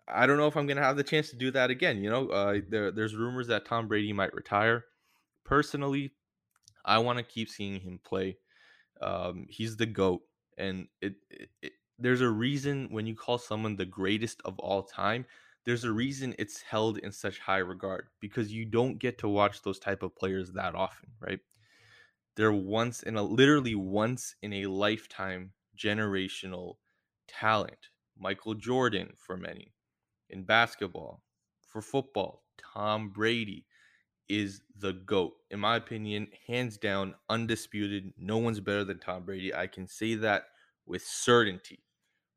I 0.07 0.27
don't 0.27 0.37
know 0.37 0.47
if 0.47 0.57
I'm 0.57 0.67
gonna 0.67 0.83
have 0.83 0.97
the 0.97 1.03
chance 1.03 1.31
to 1.31 1.37
do 1.37 1.51
that 1.53 1.71
again. 1.71 2.03
You 2.03 2.11
know, 2.11 2.29
uh, 2.29 2.61
there, 2.69 2.91
there's 2.91 3.15
rumors 3.15 3.47
that 3.49 3.65
Tom 3.65 3.89
Brady 3.89 4.13
might 4.13 4.35
retire. 4.35 4.85
Personally, 5.45 6.13
I 6.85 6.99
want 6.99 7.19
to 7.19 7.25
keep 7.25 7.49
seeing 7.49 7.81
him 7.81 7.99
play. 8.05 8.37
Um, 9.01 9.47
he's 9.49 9.77
the 9.77 9.87
goat, 9.87 10.21
and 10.59 10.89
it, 11.01 11.15
it, 11.31 11.49
it 11.63 11.73
there's 11.99 12.21
a 12.21 12.29
reason 12.29 12.89
when 12.91 13.07
you 13.07 13.15
call 13.15 13.39
someone 13.39 13.77
the 13.77 13.85
greatest 13.85 14.41
of 14.45 14.59
all 14.59 14.83
time 14.83 15.25
there's 15.65 15.85
a 15.85 15.93
reason 15.93 16.35
it's 16.39 16.63
held 16.63 16.99
in 16.99 17.13
such 17.13 17.39
high 17.39 17.59
regard 17.59 18.07
because 18.21 18.53
you 18.53 18.65
don't 18.65 18.99
get 18.99 19.19
to 19.19 19.29
watch 19.29 19.63
those 19.63 19.79
type 19.79 20.03
of 20.03 20.17
players 20.17 20.53
that 20.53 20.75
often 20.75 21.11
right 21.21 21.41
they're 22.37 22.53
once 22.53 23.03
in 23.03 23.17
a 23.17 23.23
literally 23.23 23.75
once 23.75 24.35
in 24.43 24.53
a 24.53 24.67
lifetime 24.67 25.53
generational 25.77 26.77
talent 27.27 27.89
michael 28.19 28.55
jordan 28.55 29.13
for 29.17 29.37
many 29.37 29.73
in 30.31 30.43
basketball 30.43 31.23
for 31.67 31.83
football 31.83 32.45
tom 32.75 33.11
brady 33.11 33.65
is 34.29 34.61
the 34.79 34.93
GOAT. 34.93 35.33
In 35.51 35.61
my 35.61 35.77
opinion, 35.77 36.29
hands 36.47 36.77
down, 36.77 37.15
undisputed. 37.31 38.13
No 38.19 38.37
one's 38.37 38.61
better 38.61 38.85
than 38.85 38.99
Tom 38.99 39.25
Brady. 39.25 39.55
I 39.55 39.67
can 39.67 39.87
say 39.87 40.17
that 40.17 40.45
with 40.87 41.03
certainty 41.03 41.81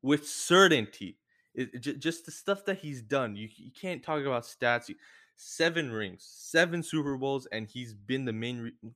with 0.02 0.26
certainty. 0.26 1.18
It, 1.54 1.80
just 1.80 2.24
the 2.24 2.32
stuff 2.32 2.64
that 2.64 2.78
he's 2.78 3.02
done. 3.02 3.36
You, 3.36 3.48
you 3.56 3.70
can't 3.78 4.02
talk 4.02 4.22
about 4.22 4.44
stats. 4.44 4.90
Seven 5.36 5.90
rings, 5.90 6.24
seven 6.28 6.82
Super 6.82 7.16
Bowls, 7.16 7.46
and 7.50 7.66
he's 7.66 7.94
been 7.94 8.24
the 8.24 8.32
main, 8.32 8.60
re- 8.60 8.90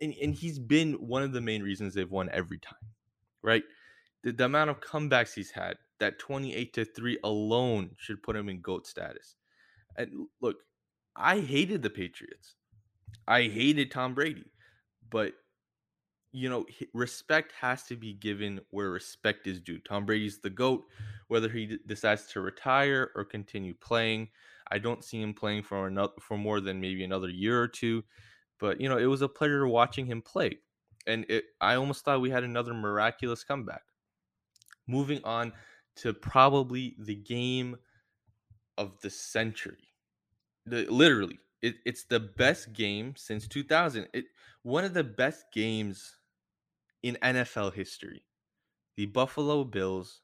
and, 0.00 0.14
and 0.20 0.34
he's 0.34 0.58
been 0.58 0.94
one 0.94 1.22
of 1.22 1.32
the 1.32 1.40
main 1.40 1.62
reasons 1.62 1.94
they've 1.94 2.10
won 2.10 2.28
every 2.32 2.58
time, 2.58 2.74
right? 3.42 3.62
The, 4.24 4.32
the 4.32 4.46
amount 4.46 4.70
of 4.70 4.80
comebacks 4.80 5.34
he's 5.34 5.52
had, 5.52 5.76
that 6.00 6.18
28 6.18 6.72
to 6.74 6.84
3 6.84 7.18
alone 7.22 7.90
should 7.98 8.22
put 8.22 8.36
him 8.36 8.48
in 8.48 8.60
GOAT 8.60 8.86
status. 8.86 9.36
And 9.96 10.26
look, 10.40 10.56
I 11.14 11.40
hated 11.40 11.82
the 11.82 11.90
Patriots. 11.90 12.56
I 13.28 13.42
hated 13.42 13.90
Tom 13.90 14.14
Brady, 14.14 14.50
but 15.10 15.34
you 16.32 16.48
know, 16.48 16.64
respect 16.94 17.52
has 17.60 17.84
to 17.84 17.96
be 17.96 18.14
given 18.14 18.60
where 18.70 18.90
respect 18.90 19.46
is 19.46 19.60
due. 19.60 19.78
Tom 19.78 20.06
Brady's 20.06 20.38
the 20.38 20.50
GOAT, 20.50 20.84
whether 21.28 21.48
he 21.48 21.66
d- 21.66 21.78
decides 21.86 22.26
to 22.28 22.40
retire 22.40 23.10
or 23.14 23.24
continue 23.24 23.74
playing. 23.74 24.28
I 24.70 24.78
don't 24.78 25.04
see 25.04 25.20
him 25.20 25.34
playing 25.34 25.64
for 25.64 25.86
another 25.86 26.14
for 26.20 26.38
more 26.38 26.60
than 26.60 26.80
maybe 26.80 27.04
another 27.04 27.28
year 27.28 27.60
or 27.60 27.68
two, 27.68 28.02
but 28.58 28.80
you 28.80 28.88
know, 28.88 28.96
it 28.96 29.04
was 29.06 29.20
a 29.20 29.28
pleasure 29.28 29.68
watching 29.68 30.06
him 30.06 30.22
play. 30.22 30.58
And 31.06 31.26
it, 31.28 31.44
I 31.60 31.74
almost 31.74 32.04
thought 32.04 32.20
we 32.20 32.30
had 32.30 32.44
another 32.44 32.72
miraculous 32.72 33.44
comeback. 33.44 33.82
Moving 34.86 35.20
on 35.24 35.52
to 35.96 36.14
probably 36.14 36.96
the 36.98 37.14
game 37.14 37.76
of 38.78 38.98
the 39.02 39.10
century. 39.10 39.88
The, 40.64 40.86
literally, 40.86 41.40
it, 41.60 41.76
it's 41.84 42.04
the 42.04 42.20
best 42.20 42.72
game 42.72 43.14
since 43.16 43.46
2000. 43.46 44.08
It 44.14 44.26
one 44.62 44.84
of 44.84 44.94
the 44.94 45.04
best 45.04 45.46
games 45.52 46.16
in 47.02 47.16
NFL 47.22 47.74
history 47.74 48.22
the 48.96 49.06
Buffalo 49.06 49.64
Bills 49.64 50.20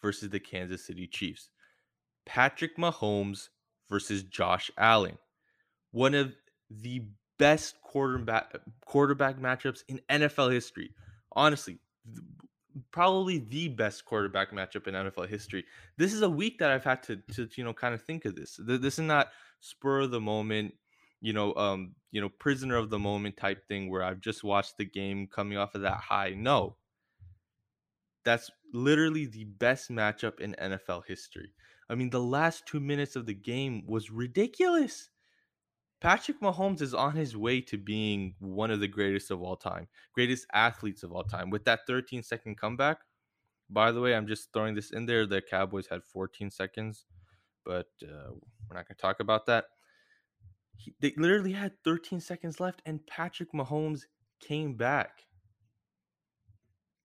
versus 0.00 0.30
the 0.30 0.40
Kansas 0.40 0.84
City 0.84 1.06
Chiefs. 1.06 1.48
Patrick 2.26 2.76
Mahomes 2.76 3.48
versus 3.90 4.22
Josh 4.22 4.70
Allen. 4.76 5.18
One 5.90 6.14
of 6.14 6.34
the 6.70 7.04
best 7.38 7.80
quarterback 7.82 8.54
quarterback 8.84 9.38
matchups 9.38 9.82
in 9.88 10.00
NFL 10.08 10.52
history. 10.52 10.90
Honestly, 11.32 11.78
probably 12.90 13.38
the 13.38 13.68
best 13.68 14.04
quarterback 14.04 14.52
matchup 14.52 14.86
in 14.86 14.94
NFL 14.94 15.28
history. 15.28 15.64
This 15.96 16.12
is 16.12 16.22
a 16.22 16.30
week 16.30 16.58
that 16.58 16.70
I've 16.70 16.84
had 16.84 17.02
to, 17.04 17.16
to 17.32 17.48
you 17.56 17.64
know 17.64 17.72
kind 17.72 17.94
of 17.94 18.02
think 18.02 18.24
of 18.24 18.34
this. 18.34 18.58
This 18.62 18.98
is 18.98 19.04
not 19.04 19.28
spur 19.60 20.00
of 20.00 20.10
the 20.10 20.20
moment 20.20 20.74
you 21.22 21.32
know, 21.32 21.54
um, 21.54 21.94
you 22.10 22.20
know, 22.20 22.28
prisoner 22.28 22.76
of 22.76 22.90
the 22.90 22.98
moment 22.98 23.36
type 23.36 23.66
thing 23.66 23.88
where 23.88 24.02
I've 24.02 24.20
just 24.20 24.44
watched 24.44 24.76
the 24.76 24.84
game 24.84 25.28
coming 25.32 25.56
off 25.56 25.74
of 25.74 25.82
that 25.82 25.98
high. 25.98 26.34
No. 26.36 26.76
That's 28.24 28.50
literally 28.74 29.26
the 29.26 29.44
best 29.44 29.90
matchup 29.90 30.40
in 30.40 30.54
NFL 30.60 31.04
history. 31.06 31.54
I 31.88 31.94
mean, 31.94 32.10
the 32.10 32.20
last 32.20 32.66
two 32.66 32.80
minutes 32.80 33.16
of 33.16 33.26
the 33.26 33.34
game 33.34 33.84
was 33.86 34.10
ridiculous. 34.10 35.10
Patrick 36.00 36.40
Mahomes 36.40 36.82
is 36.82 36.92
on 36.92 37.14
his 37.14 37.36
way 37.36 37.60
to 37.60 37.78
being 37.78 38.34
one 38.40 38.72
of 38.72 38.80
the 38.80 38.88
greatest 38.88 39.30
of 39.30 39.40
all 39.40 39.56
time, 39.56 39.86
greatest 40.14 40.46
athletes 40.52 41.04
of 41.04 41.12
all 41.12 41.22
time. 41.22 41.50
With 41.50 41.64
that 41.66 41.86
13 41.86 42.24
second 42.24 42.58
comeback, 42.58 42.98
by 43.70 43.92
the 43.92 44.00
way, 44.00 44.14
I'm 44.14 44.26
just 44.26 44.52
throwing 44.52 44.74
this 44.74 44.90
in 44.90 45.06
there. 45.06 45.26
The 45.26 45.40
Cowboys 45.40 45.86
had 45.86 46.02
14 46.02 46.50
seconds, 46.50 47.06
but 47.64 47.86
uh, 48.02 48.32
we're 48.68 48.76
not 48.76 48.88
going 48.88 48.96
to 48.96 49.02
talk 49.02 49.20
about 49.20 49.46
that. 49.46 49.66
He, 50.82 50.94
they 51.00 51.14
literally 51.16 51.52
had 51.52 51.72
13 51.84 52.20
seconds 52.20 52.58
left, 52.58 52.82
and 52.84 53.06
Patrick 53.06 53.52
Mahomes 53.52 54.02
came 54.40 54.74
back. 54.74 55.22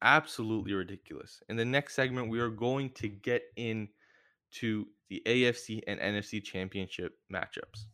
Absolutely 0.01 0.73
ridiculous. 0.73 1.41
In 1.49 1.57
the 1.57 1.65
next 1.65 1.95
segment, 1.95 2.29
we 2.29 2.39
are 2.39 2.49
going 2.49 2.89
to 2.91 3.07
get 3.07 3.43
into 3.55 4.87
the 5.09 5.21
AFC 5.25 5.81
and 5.87 5.99
NFC 5.99 6.43
championship 6.43 7.13
matchups. 7.31 7.85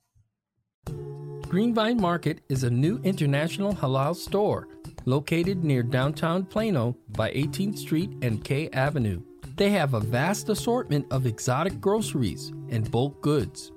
Greenvine 1.49 2.01
Market 2.01 2.39
is 2.49 2.63
a 2.63 2.69
new 2.69 2.99
international 3.03 3.73
halal 3.73 4.15
store 4.15 4.67
located 5.05 5.63
near 5.63 5.83
downtown 5.83 6.45
Plano 6.45 6.97
by 7.09 7.31
18th 7.31 7.77
Street 7.77 8.09
and 8.21 8.43
K 8.43 8.69
Avenue. 8.69 9.21
They 9.55 9.69
have 9.69 9.93
a 9.93 9.99
vast 9.99 10.49
assortment 10.49 11.05
of 11.11 11.25
exotic 11.25 11.79
groceries 11.79 12.49
and 12.69 12.89
bulk 12.89 13.21
goods 13.21 13.71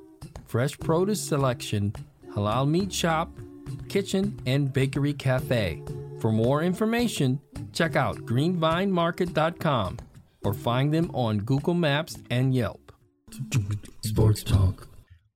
fresh 0.46 0.78
produce 0.78 1.20
selection, 1.20 1.94
halal 2.32 2.68
meat 2.68 2.92
shop, 2.92 3.30
kitchen, 3.88 4.38
and 4.46 4.72
bakery 4.72 5.12
cafe. 5.12 5.82
For 6.20 6.32
more 6.32 6.62
information, 6.62 7.40
check 7.72 7.96
out 7.96 8.16
greenvinemarket.com 8.18 9.98
or 10.44 10.54
find 10.54 10.94
them 10.94 11.10
on 11.12 11.38
Google 11.38 11.74
Maps 11.74 12.18
and 12.30 12.54
Yelp. 12.54 12.92
Sports 14.02 14.42
Talk. 14.42 14.88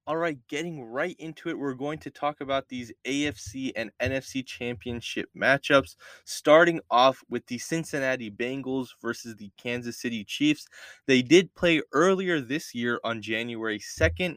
All 0.07 0.17
right, 0.17 0.39
getting 0.49 0.83
right 0.83 1.15
into 1.21 1.51
it, 1.51 1.59
we're 1.59 1.75
going 1.75 1.99
to 2.01 2.11
talk 2.11 2.41
about 2.41 2.69
these 2.69 2.91
AFC 3.05 3.71
and 3.77 3.93
NFC 4.03 4.45
championship 4.45 5.29
matchups, 5.37 5.95
starting 6.25 6.81
off 6.91 7.23
with 7.29 7.47
the 7.47 7.59
Cincinnati 7.59 8.29
Bengals 8.29 8.89
versus 9.01 9.37
the 9.37 9.53
Kansas 9.57 10.01
City 10.01 10.25
Chiefs. 10.25 10.67
They 11.07 11.23
did 11.23 11.55
play 11.55 11.81
earlier 11.93 12.41
this 12.41 12.75
year 12.75 12.99
on 13.05 13.23
January 13.23 13.79
2nd. 13.79 14.37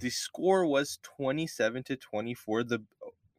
The 0.00 0.10
score 0.10 0.66
was 0.66 0.98
27 1.02 1.82
to 1.84 1.96
24. 1.96 2.64
The 2.64 2.82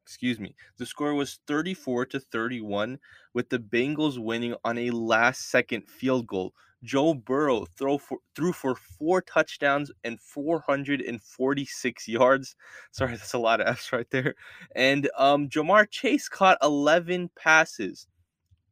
excuse 0.04 0.40
me. 0.40 0.56
The 0.78 0.88
score 0.88 1.14
was 1.14 1.40
34 1.48 2.08
to 2.08 2.20
31 2.20 2.98
with 3.34 3.50
the 3.50 3.60
Bengals 3.60 4.18
winning 4.18 4.56
on 4.66 4.78
a 4.80 4.90
last 4.90 5.52
second 5.52 5.88
field 5.88 6.26
goal. 6.26 6.54
Joe 6.84 7.14
Burrow 7.14 7.66
throw 7.78 7.98
for, 7.98 8.18
threw 8.36 8.54
for 8.54 8.74
four 8.74 9.22
touchdowns 9.22 9.92
and 10.04 10.20
446 10.20 12.08
yards. 12.08 12.56
Sorry, 12.92 13.12
that's 13.12 13.34
a 13.34 13.38
lot 13.38 13.62
of 13.62 13.68
F's 13.68 13.92
right 13.94 14.10
there. 14.10 14.34
And 14.76 15.10
um, 15.18 15.48
Ja'Marr 15.50 15.90
Chase 15.90 16.28
caught 16.28 16.58
11 16.64 17.30
passes, 17.36 18.08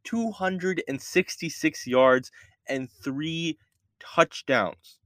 266 0.06 1.86
yards, 1.88 2.32
and 2.68 2.90
three 2.90 3.60
touchdowns. 4.00 5.00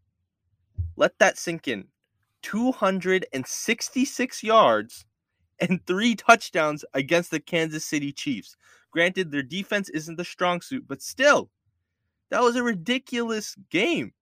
Let 0.95 1.17
that 1.19 1.37
sink 1.37 1.67
in. 1.67 1.87
266 2.41 4.43
yards 4.43 5.05
and 5.59 5.85
three 5.85 6.15
touchdowns 6.15 6.83
against 6.93 7.31
the 7.31 7.39
Kansas 7.39 7.85
City 7.85 8.11
Chiefs. 8.11 8.55
Granted, 8.91 9.31
their 9.31 9.43
defense 9.43 9.89
isn't 9.89 10.17
the 10.17 10.25
strong 10.25 10.61
suit, 10.61 10.85
but 10.87 11.01
still, 11.01 11.49
that 12.29 12.41
was 12.41 12.55
a 12.55 12.63
ridiculous 12.63 13.55
game. 13.69 14.13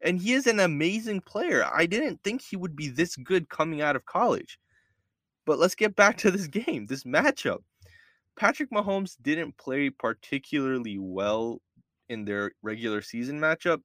And 0.00 0.20
he 0.20 0.32
is 0.32 0.46
an 0.46 0.58
amazing 0.58 1.20
player. 1.20 1.64
I 1.72 1.86
didn't 1.86 2.22
think 2.24 2.42
he 2.42 2.56
would 2.56 2.74
be 2.74 2.88
this 2.88 3.14
good 3.16 3.48
coming 3.48 3.80
out 3.80 3.94
of 3.94 4.04
college. 4.04 4.58
But 5.46 5.58
let's 5.58 5.74
get 5.74 5.94
back 5.94 6.18
to 6.18 6.30
this 6.30 6.46
game, 6.48 6.86
this 6.86 7.04
matchup. 7.04 7.58
Patrick 8.38 8.70
Mahomes 8.70 9.16
didn't 9.22 9.56
play 9.58 9.90
particularly 9.90 10.98
well 10.98 11.60
in 12.08 12.24
their 12.24 12.52
regular 12.62 13.02
season 13.02 13.38
matchup. 13.38 13.80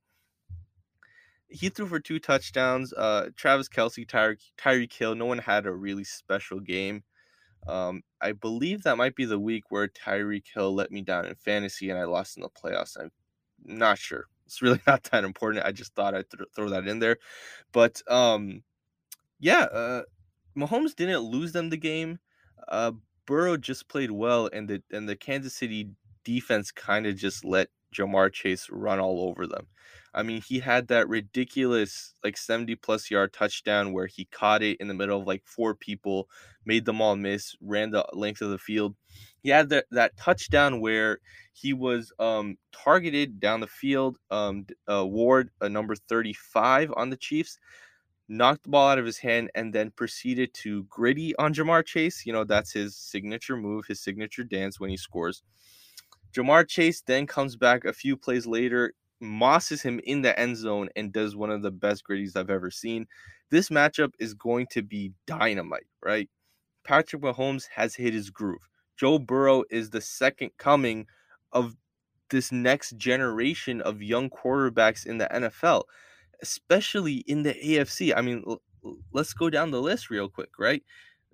He 1.49 1.69
threw 1.69 1.87
for 1.87 1.99
two 1.99 2.19
touchdowns. 2.19 2.93
Uh, 2.93 3.29
Travis 3.35 3.69
Kelce, 3.69 4.07
Tyre, 4.07 4.37
Tyreek 4.57 4.93
Hill, 4.93 5.15
no 5.15 5.25
one 5.25 5.37
had 5.37 5.65
a 5.65 5.71
really 5.71 6.03
special 6.03 6.59
game. 6.59 7.03
Um, 7.67 8.03
I 8.21 8.31
believe 8.31 8.83
that 8.83 8.97
might 8.97 9.15
be 9.15 9.25
the 9.25 9.39
week 9.39 9.65
where 9.69 9.87
Tyreek 9.87 10.45
Hill 10.53 10.73
let 10.73 10.91
me 10.91 11.01
down 11.01 11.25
in 11.25 11.35
fantasy 11.35 11.89
and 11.89 11.99
I 11.99 12.05
lost 12.05 12.37
in 12.37 12.43
the 12.43 12.49
playoffs. 12.49 12.97
I'm 12.99 13.11
not 13.63 13.97
sure. 13.97 14.25
It's 14.45 14.61
really 14.61 14.81
not 14.87 15.03
that 15.11 15.23
important. 15.23 15.65
I 15.65 15.71
just 15.71 15.93
thought 15.93 16.15
I'd 16.15 16.29
th- 16.29 16.49
throw 16.55 16.69
that 16.69 16.87
in 16.87 16.99
there. 16.99 17.17
But 17.71 18.01
um, 18.09 18.63
yeah, 19.39 19.63
uh, 19.63 20.01
Mahomes 20.57 20.95
didn't 20.95 21.19
lose 21.19 21.51
them 21.51 21.69
the 21.69 21.77
game. 21.77 22.19
Uh, 22.67 22.93
Burrow 23.25 23.57
just 23.57 23.89
played 23.89 24.11
well, 24.11 24.49
and 24.51 24.67
the 24.67 24.81
and 24.91 25.07
the 25.07 25.15
Kansas 25.15 25.53
City 25.53 25.89
defense 26.23 26.71
kind 26.71 27.05
of 27.05 27.15
just 27.15 27.45
let 27.45 27.69
Ja'Marr 27.95 28.31
Chase 28.31 28.67
run 28.69 28.99
all 28.99 29.29
over 29.29 29.47
them. 29.47 29.67
I 30.13 30.23
mean, 30.23 30.41
he 30.41 30.59
had 30.59 30.87
that 30.87 31.07
ridiculous 31.07 32.15
like 32.23 32.37
70 32.37 32.75
plus 32.77 33.11
yard 33.11 33.33
touchdown 33.33 33.93
where 33.93 34.07
he 34.07 34.25
caught 34.25 34.63
it 34.63 34.77
in 34.79 34.87
the 34.87 34.93
middle 34.93 35.19
of 35.19 35.27
like 35.27 35.43
four 35.45 35.75
people, 35.75 36.27
made 36.65 36.85
them 36.85 37.01
all 37.01 37.15
miss, 37.15 37.55
ran 37.61 37.91
the 37.91 38.05
length 38.13 38.41
of 38.41 38.49
the 38.49 38.57
field. 38.57 38.95
He 39.43 39.49
had 39.49 39.69
that, 39.69 39.85
that 39.91 40.17
touchdown 40.17 40.81
where 40.81 41.19
he 41.53 41.71
was 41.73 42.11
um, 42.19 42.57
targeted 42.71 43.39
down 43.39 43.59
the 43.59 43.67
field. 43.67 44.17
Um, 44.31 44.65
uh, 44.91 45.05
Ward, 45.05 45.51
a 45.61 45.69
number 45.69 45.95
35 45.95 46.93
on 46.95 47.09
the 47.09 47.17
Chiefs, 47.17 47.59
knocked 48.27 48.63
the 48.63 48.69
ball 48.69 48.89
out 48.89 48.99
of 48.99 49.05
his 49.05 49.19
hand 49.19 49.51
and 49.55 49.73
then 49.73 49.91
proceeded 49.91 50.53
to 50.53 50.83
griddy 50.85 51.35
on 51.37 51.53
Ja'Marr 51.53 51.85
Chase. 51.85 52.25
You 52.25 52.33
know, 52.33 52.43
that's 52.43 52.71
his 52.71 52.95
signature 52.95 53.55
move, 53.55 53.85
his 53.85 54.01
signature 54.01 54.43
dance 54.43 54.79
when 54.79 54.89
he 54.89 54.97
scores. 54.97 55.43
Ja'Marr 56.37 56.67
Chase 56.67 57.01
then 57.01 57.25
comes 57.25 57.55
back 57.55 57.83
a 57.83 57.93
few 57.93 58.15
plays 58.15 58.45
later, 58.45 58.93
mosses 59.19 59.81
him 59.81 59.99
in 60.03 60.21
the 60.21 60.37
end 60.39 60.55
zone 60.55 60.89
and 60.95 61.11
does 61.11 61.35
one 61.35 61.49
of 61.49 61.63
the 61.63 61.71
best 61.71 62.03
griddies 62.07 62.35
I've 62.35 62.51
ever 62.51 62.69
seen. 62.69 63.07
This 63.49 63.69
matchup 63.69 64.11
is 64.19 64.33
going 64.35 64.67
to 64.71 64.83
be 64.83 65.13
dynamite, 65.25 65.87
right? 66.03 66.29
Patrick 66.83 67.23
Mahomes 67.23 67.65
has 67.73 67.95
hit 67.95 68.13
his 68.13 68.29
groove. 68.29 68.69
Joe 68.97 69.17
Burrow 69.17 69.63
is 69.71 69.89
the 69.89 70.01
second 70.01 70.51
coming 70.57 71.07
of 71.53 71.75
this 72.29 72.51
next 72.51 72.97
generation 72.97 73.81
of 73.81 74.01
young 74.01 74.29
quarterbacks 74.29 75.05
in 75.05 75.17
the 75.17 75.27
NFL, 75.33 75.83
especially 76.41 77.23
in 77.27 77.43
the 77.43 77.53
AFC. 77.53 78.13
I 78.15 78.21
mean, 78.21 78.43
let's 79.11 79.33
go 79.33 79.49
down 79.49 79.71
the 79.71 79.81
list 79.81 80.09
real 80.09 80.29
quick, 80.29 80.49
right? 80.59 80.83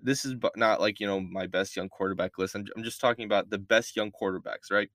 This 0.04 0.24
is 0.24 0.36
not 0.54 0.80
like, 0.80 1.00
you 1.00 1.06
know, 1.06 1.18
my 1.18 1.46
best 1.46 1.74
young 1.74 1.88
quarterback 1.88 2.38
list. 2.38 2.54
I'm, 2.54 2.66
I'm 2.76 2.84
just 2.84 3.00
talking 3.00 3.24
about 3.24 3.50
the 3.50 3.58
best 3.58 3.96
young 3.96 4.12
quarterbacks, 4.12 4.70
right? 4.70 4.90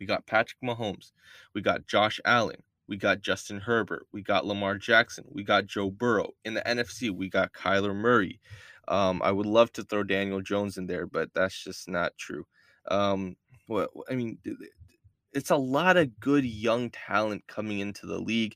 We 0.00 0.06
got 0.06 0.26
Patrick 0.26 0.60
Mahomes. 0.64 1.12
We 1.54 1.60
got 1.60 1.86
Josh 1.86 2.20
Allen. 2.24 2.62
We 2.88 2.96
got 2.96 3.20
Justin 3.20 3.60
Herbert. 3.60 4.06
We 4.12 4.22
got 4.22 4.46
Lamar 4.46 4.78
Jackson. 4.78 5.24
We 5.28 5.42
got 5.42 5.66
Joe 5.66 5.90
Burrow. 5.90 6.30
In 6.44 6.54
the 6.54 6.62
NFC, 6.62 7.10
we 7.10 7.28
got 7.28 7.52
Kyler 7.52 7.94
Murray. 7.94 8.40
Um, 8.88 9.20
I 9.24 9.32
would 9.32 9.46
love 9.46 9.72
to 9.74 9.84
throw 9.84 10.02
Daniel 10.02 10.40
Jones 10.40 10.78
in 10.78 10.86
there, 10.86 11.06
but 11.06 11.30
that's 11.34 11.62
just 11.62 11.88
not 11.88 12.16
true. 12.18 12.44
Um, 12.88 13.36
well, 13.68 13.88
I 14.10 14.14
mean, 14.14 14.38
it's 15.32 15.50
a 15.50 15.56
lot 15.56 15.96
of 15.96 16.18
good 16.20 16.44
young 16.44 16.90
talent 16.90 17.46
coming 17.46 17.78
into 17.78 18.06
the 18.06 18.18
league. 18.18 18.54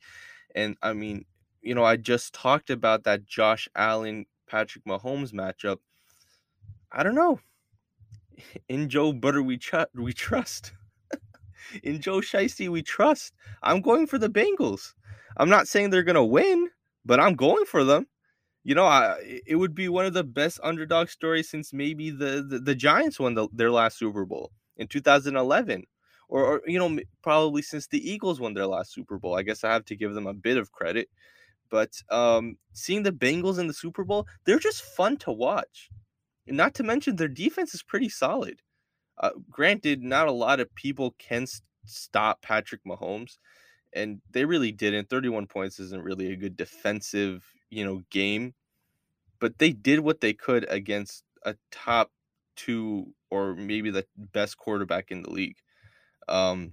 And 0.54 0.76
I 0.82 0.92
mean, 0.92 1.24
you 1.62 1.74
know, 1.74 1.84
I 1.84 1.96
just 1.96 2.34
talked 2.34 2.70
about 2.70 3.04
that 3.04 3.26
Josh 3.26 3.68
Allen 3.74 4.26
Patrick 4.46 4.84
Mahomes 4.84 5.32
matchup. 5.32 5.78
I 6.92 7.02
don't 7.02 7.14
know. 7.14 7.40
In 8.68 8.88
Joe 8.88 9.12
Butter 9.12 9.42
we, 9.42 9.58
ch- 9.58 9.74
we 9.94 10.12
trust. 10.12 10.72
In 11.82 12.00
Joe 12.00 12.18
Shiesty 12.20 12.68
we 12.68 12.82
trust. 12.82 13.34
I'm 13.62 13.80
going 13.80 14.06
for 14.06 14.18
the 14.18 14.30
Bengals. 14.30 14.94
I'm 15.36 15.48
not 15.48 15.68
saying 15.68 15.90
they're 15.90 16.02
gonna 16.02 16.24
win, 16.24 16.68
but 17.04 17.20
I'm 17.20 17.34
going 17.34 17.64
for 17.66 17.84
them. 17.84 18.06
You 18.64 18.74
know, 18.74 18.84
I, 18.84 19.42
it 19.46 19.56
would 19.56 19.74
be 19.74 19.88
one 19.88 20.06
of 20.06 20.12
the 20.12 20.24
best 20.24 20.58
underdog 20.62 21.08
stories 21.08 21.48
since 21.48 21.72
maybe 21.72 22.10
the 22.10 22.44
the, 22.48 22.58
the 22.58 22.74
Giants 22.74 23.20
won 23.20 23.34
the, 23.34 23.48
their 23.52 23.70
last 23.70 23.98
Super 23.98 24.24
Bowl 24.24 24.50
in 24.76 24.88
2011, 24.88 25.84
or, 26.28 26.44
or 26.44 26.62
you 26.66 26.78
know 26.78 26.98
probably 27.22 27.62
since 27.62 27.86
the 27.86 28.10
Eagles 28.10 28.40
won 28.40 28.54
their 28.54 28.66
last 28.66 28.92
Super 28.92 29.18
Bowl. 29.18 29.36
I 29.36 29.42
guess 29.42 29.62
I 29.62 29.72
have 29.72 29.84
to 29.86 29.96
give 29.96 30.14
them 30.14 30.26
a 30.26 30.34
bit 30.34 30.56
of 30.56 30.72
credit. 30.72 31.08
But 31.70 32.02
um, 32.10 32.56
seeing 32.72 33.02
the 33.02 33.12
Bengals 33.12 33.58
in 33.58 33.66
the 33.66 33.74
Super 33.74 34.04
Bowl, 34.04 34.26
they're 34.44 34.58
just 34.58 34.82
fun 34.82 35.16
to 35.18 35.32
watch. 35.32 35.90
And 36.46 36.56
not 36.56 36.74
to 36.74 36.82
mention 36.82 37.16
their 37.16 37.28
defense 37.28 37.74
is 37.74 37.82
pretty 37.82 38.08
solid. 38.08 38.62
Uh, 39.18 39.30
granted, 39.50 40.02
not 40.02 40.28
a 40.28 40.32
lot 40.32 40.60
of 40.60 40.74
people 40.74 41.14
can 41.18 41.46
st- 41.46 41.62
stop 41.86 42.42
Patrick 42.42 42.84
Mahomes, 42.84 43.38
and 43.92 44.20
they 44.30 44.44
really 44.44 44.72
didn't. 44.72 45.08
31 45.08 45.46
points 45.46 45.80
isn't 45.80 46.02
really 46.04 46.32
a 46.32 46.36
good 46.36 46.56
defensive, 46.56 47.44
you 47.70 47.84
know, 47.84 48.02
game, 48.10 48.54
but 49.40 49.58
they 49.58 49.72
did 49.72 50.00
what 50.00 50.20
they 50.20 50.32
could 50.34 50.66
against 50.68 51.24
a 51.44 51.56
top 51.70 52.12
two 52.56 53.14
or 53.30 53.54
maybe 53.54 53.90
the 53.90 54.06
best 54.16 54.56
quarterback 54.56 55.10
in 55.10 55.22
the 55.22 55.30
league. 55.30 55.56
Um, 56.28 56.72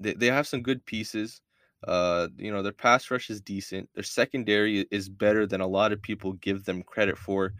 they, 0.00 0.14
they 0.14 0.26
have 0.26 0.46
some 0.46 0.62
good 0.62 0.84
pieces. 0.84 1.40
Uh, 1.86 2.28
you 2.36 2.50
know, 2.50 2.62
their 2.62 2.72
pass 2.72 3.10
rush 3.10 3.30
is 3.30 3.40
decent. 3.40 3.88
Their 3.94 4.02
secondary 4.02 4.86
is 4.90 5.08
better 5.08 5.46
than 5.46 5.60
a 5.60 5.66
lot 5.66 5.92
of 5.92 6.02
people 6.02 6.32
give 6.34 6.64
them 6.64 6.82
credit 6.82 7.16
for. 7.16 7.52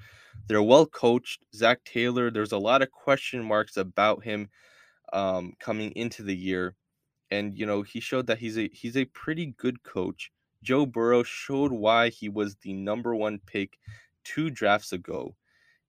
They're 0.46 0.62
well 0.62 0.86
coached. 0.86 1.44
Zac 1.54 1.84
Taylor, 1.84 2.30
there's 2.30 2.52
a 2.52 2.58
lot 2.58 2.82
of 2.82 2.90
question 2.90 3.42
marks 3.44 3.76
about 3.76 4.24
him 4.24 4.48
um, 5.12 5.52
coming 5.60 5.92
into 5.92 6.22
the 6.22 6.36
year, 6.36 6.74
and 7.30 7.56
you 7.56 7.66
know 7.66 7.82
he 7.82 8.00
showed 8.00 8.26
that 8.26 8.38
he's 8.38 8.58
a 8.58 8.68
he's 8.72 8.96
a 8.96 9.04
pretty 9.06 9.54
good 9.56 9.82
coach. 9.82 10.30
Joe 10.62 10.86
Burrow 10.86 11.22
showed 11.22 11.72
why 11.72 12.08
he 12.08 12.28
was 12.28 12.56
the 12.56 12.72
number 12.72 13.14
one 13.14 13.40
pick 13.46 13.78
two 14.24 14.50
drafts 14.50 14.92
ago, 14.92 15.34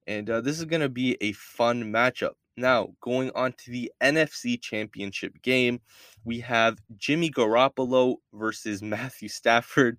and 0.07 0.29
uh, 0.29 0.41
this 0.41 0.59
is 0.59 0.65
going 0.65 0.81
to 0.81 0.89
be 0.89 1.17
a 1.21 1.31
fun 1.33 1.83
matchup. 1.91 2.33
Now, 2.59 2.89
going 2.99 3.31
on 3.35 3.53
to 3.53 3.71
the 3.71 3.89
NFC 4.01 4.61
Championship 4.61 5.41
game, 5.43 5.79
we 6.25 6.41
have 6.41 6.77
Jimmy 6.97 7.31
Garoppolo 7.31 8.17
versus 8.33 8.83
Matthew 8.83 9.29
Stafford, 9.29 9.97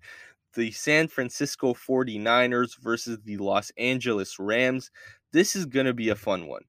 the 0.53 0.69
San 0.69 1.07
Francisco 1.07 1.73
49ers 1.73 2.77
versus 2.79 3.17
the 3.25 3.37
Los 3.37 3.71
Angeles 3.79 4.37
Rams. 4.37 4.91
This 5.31 5.55
is 5.55 5.65
going 5.65 5.87
to 5.87 5.93
be 5.95 6.09
a 6.09 6.15
fun 6.15 6.45
one. 6.45 6.61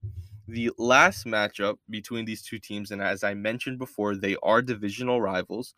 The 0.49 0.71
last 0.79 1.27
matchup 1.27 1.77
between 1.91 2.25
these 2.25 2.41
two 2.41 2.59
teams, 2.59 2.91
and 2.91 3.03
as 3.03 3.23
I 3.23 3.35
mentioned 3.35 3.79
before, 3.79 4.17
they 4.17 4.37
are 4.43 4.63
divisional 4.63 5.21
rivals, 5.21 5.75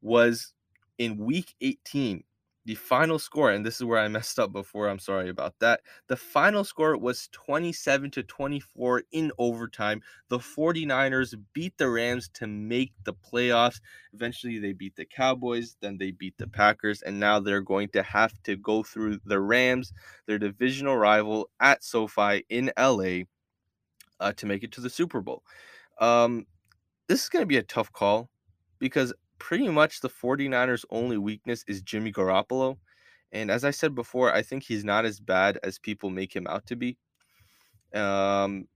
was 0.00 0.54
in 0.96 1.18
week 1.18 1.54
18 1.60 2.24
the 2.64 2.74
final 2.76 3.18
score, 3.18 3.50
and 3.50 3.66
this 3.66 3.76
is 3.76 3.84
where 3.84 3.98
I 3.98 4.08
messed 4.08 4.38
up 4.38 4.52
before. 4.52 4.88
I'm 4.88 4.98
sorry 4.98 5.28
about 5.28 5.54
that. 5.58 5.80
The 6.06 6.16
final 6.16 6.62
score 6.62 6.96
was 6.96 7.28
27 7.32 8.10
to 8.12 8.22
24 8.22 9.02
in 9.12 9.32
overtime. 9.38 10.00
The 10.28 10.38
49ers 10.38 11.34
beat 11.52 11.76
the 11.76 11.90
Rams 11.90 12.28
to 12.34 12.46
make 12.46 12.92
the 13.04 13.14
playoffs. 13.14 13.80
Eventually, 14.12 14.58
they 14.58 14.72
beat 14.72 14.94
the 14.94 15.04
Cowboys, 15.04 15.76
then 15.80 15.98
they 15.98 16.12
beat 16.12 16.38
the 16.38 16.46
Packers, 16.46 17.02
and 17.02 17.18
now 17.18 17.40
they're 17.40 17.60
going 17.60 17.88
to 17.90 18.02
have 18.02 18.32
to 18.44 18.56
go 18.56 18.82
through 18.82 19.18
the 19.24 19.40
Rams, 19.40 19.92
their 20.26 20.38
divisional 20.38 20.96
rival, 20.96 21.50
at 21.60 21.82
SoFi 21.82 22.44
in 22.48 22.70
LA 22.78 23.22
uh, 24.20 24.32
to 24.36 24.46
make 24.46 24.62
it 24.62 24.72
to 24.72 24.80
the 24.80 24.90
Super 24.90 25.20
Bowl. 25.20 25.42
Um, 26.00 26.46
this 27.08 27.24
is 27.24 27.28
going 27.28 27.42
to 27.42 27.46
be 27.46 27.56
a 27.56 27.62
tough 27.62 27.92
call 27.92 28.30
because 28.78 29.12
pretty 29.42 29.68
much 29.68 30.00
the 30.00 30.08
49ers' 30.08 30.84
only 30.90 31.18
weakness 31.18 31.64
is 31.66 31.82
Jimmy 31.82 32.12
Garoppolo. 32.12 32.78
And 33.32 33.50
as 33.50 33.64
I 33.64 33.72
said 33.72 33.92
before, 33.92 34.32
I 34.32 34.40
think 34.40 34.62
he's 34.62 34.84
not 34.84 35.04
as 35.04 35.18
bad 35.18 35.58
as 35.64 35.80
people 35.80 36.10
make 36.10 36.34
him 36.34 36.46
out 36.46 36.64
to 36.66 36.76
be. 36.76 36.96
Um, 37.92 38.68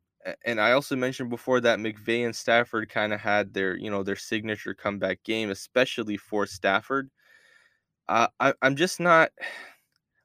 and 0.44 0.61
I 0.61 0.72
also 0.72 0.96
mentioned 0.96 1.31
before 1.31 1.61
that 1.61 1.79
McVay 1.79 2.24
and 2.24 2.35
Stafford 2.35 2.88
kind 2.88 3.12
of 3.12 3.20
had 3.20 3.55
their, 3.55 3.76
you 3.76 3.90
know, 3.90 4.02
their 4.02 4.16
signature 4.16 4.74
comeback 4.74 5.22
game, 5.22 5.50
especially 5.50 6.16
for 6.16 6.46
Stafford. 6.46 7.11
Uh, 8.09 8.26
I, 8.40 8.52
I'm 8.61 8.74
just 8.74 8.98
not. 8.98 9.31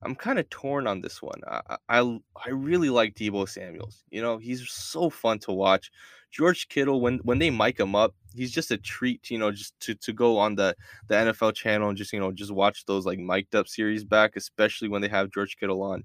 I'm 0.04 0.16
kind 0.16 0.40
of 0.40 0.50
torn 0.50 0.88
on 0.88 1.02
this 1.02 1.22
one. 1.22 1.42
I, 1.48 1.78
I 1.90 2.20
I 2.46 2.50
really 2.50 2.90
like 2.90 3.14
Deebo 3.16 3.48
Samuel's. 3.48 4.04
You 4.10 4.22
know, 4.22 4.38
he's 4.38 4.68
so 4.70 5.10
fun 5.10 5.40
to 5.40 5.52
watch. 5.52 5.92
George 6.32 6.70
Kittle, 6.70 7.02
when 7.02 7.20
when 7.20 7.40
they 7.40 7.50
mic 7.50 7.80
him 7.80 7.96
up, 7.96 8.16
he's 8.36 8.52
just 8.52 8.72
a 8.72 8.78
treat. 8.78 9.30
You 9.30 9.38
know, 9.38 9.52
just 9.52 9.80
to, 9.82 9.96
to 9.96 10.14
go 10.14 10.38
on 10.38 10.56
the 10.56 10.76
the 11.08 11.16
NFL 11.16 11.54
channel 11.54 11.90
and 11.90 11.98
just 11.98 12.14
you 12.14 12.20
know 12.20 12.32
just 12.32 12.52
watch 12.52 12.86
those 12.86 13.06
like 13.06 13.20
mic'd 13.20 13.56
up 13.56 13.68
series 13.68 14.04
back, 14.04 14.36
especially 14.36 14.88
when 14.88 15.02
they 15.02 15.10
have 15.10 15.32
George 15.32 15.58
Kittle 15.58 15.84
on. 15.84 16.04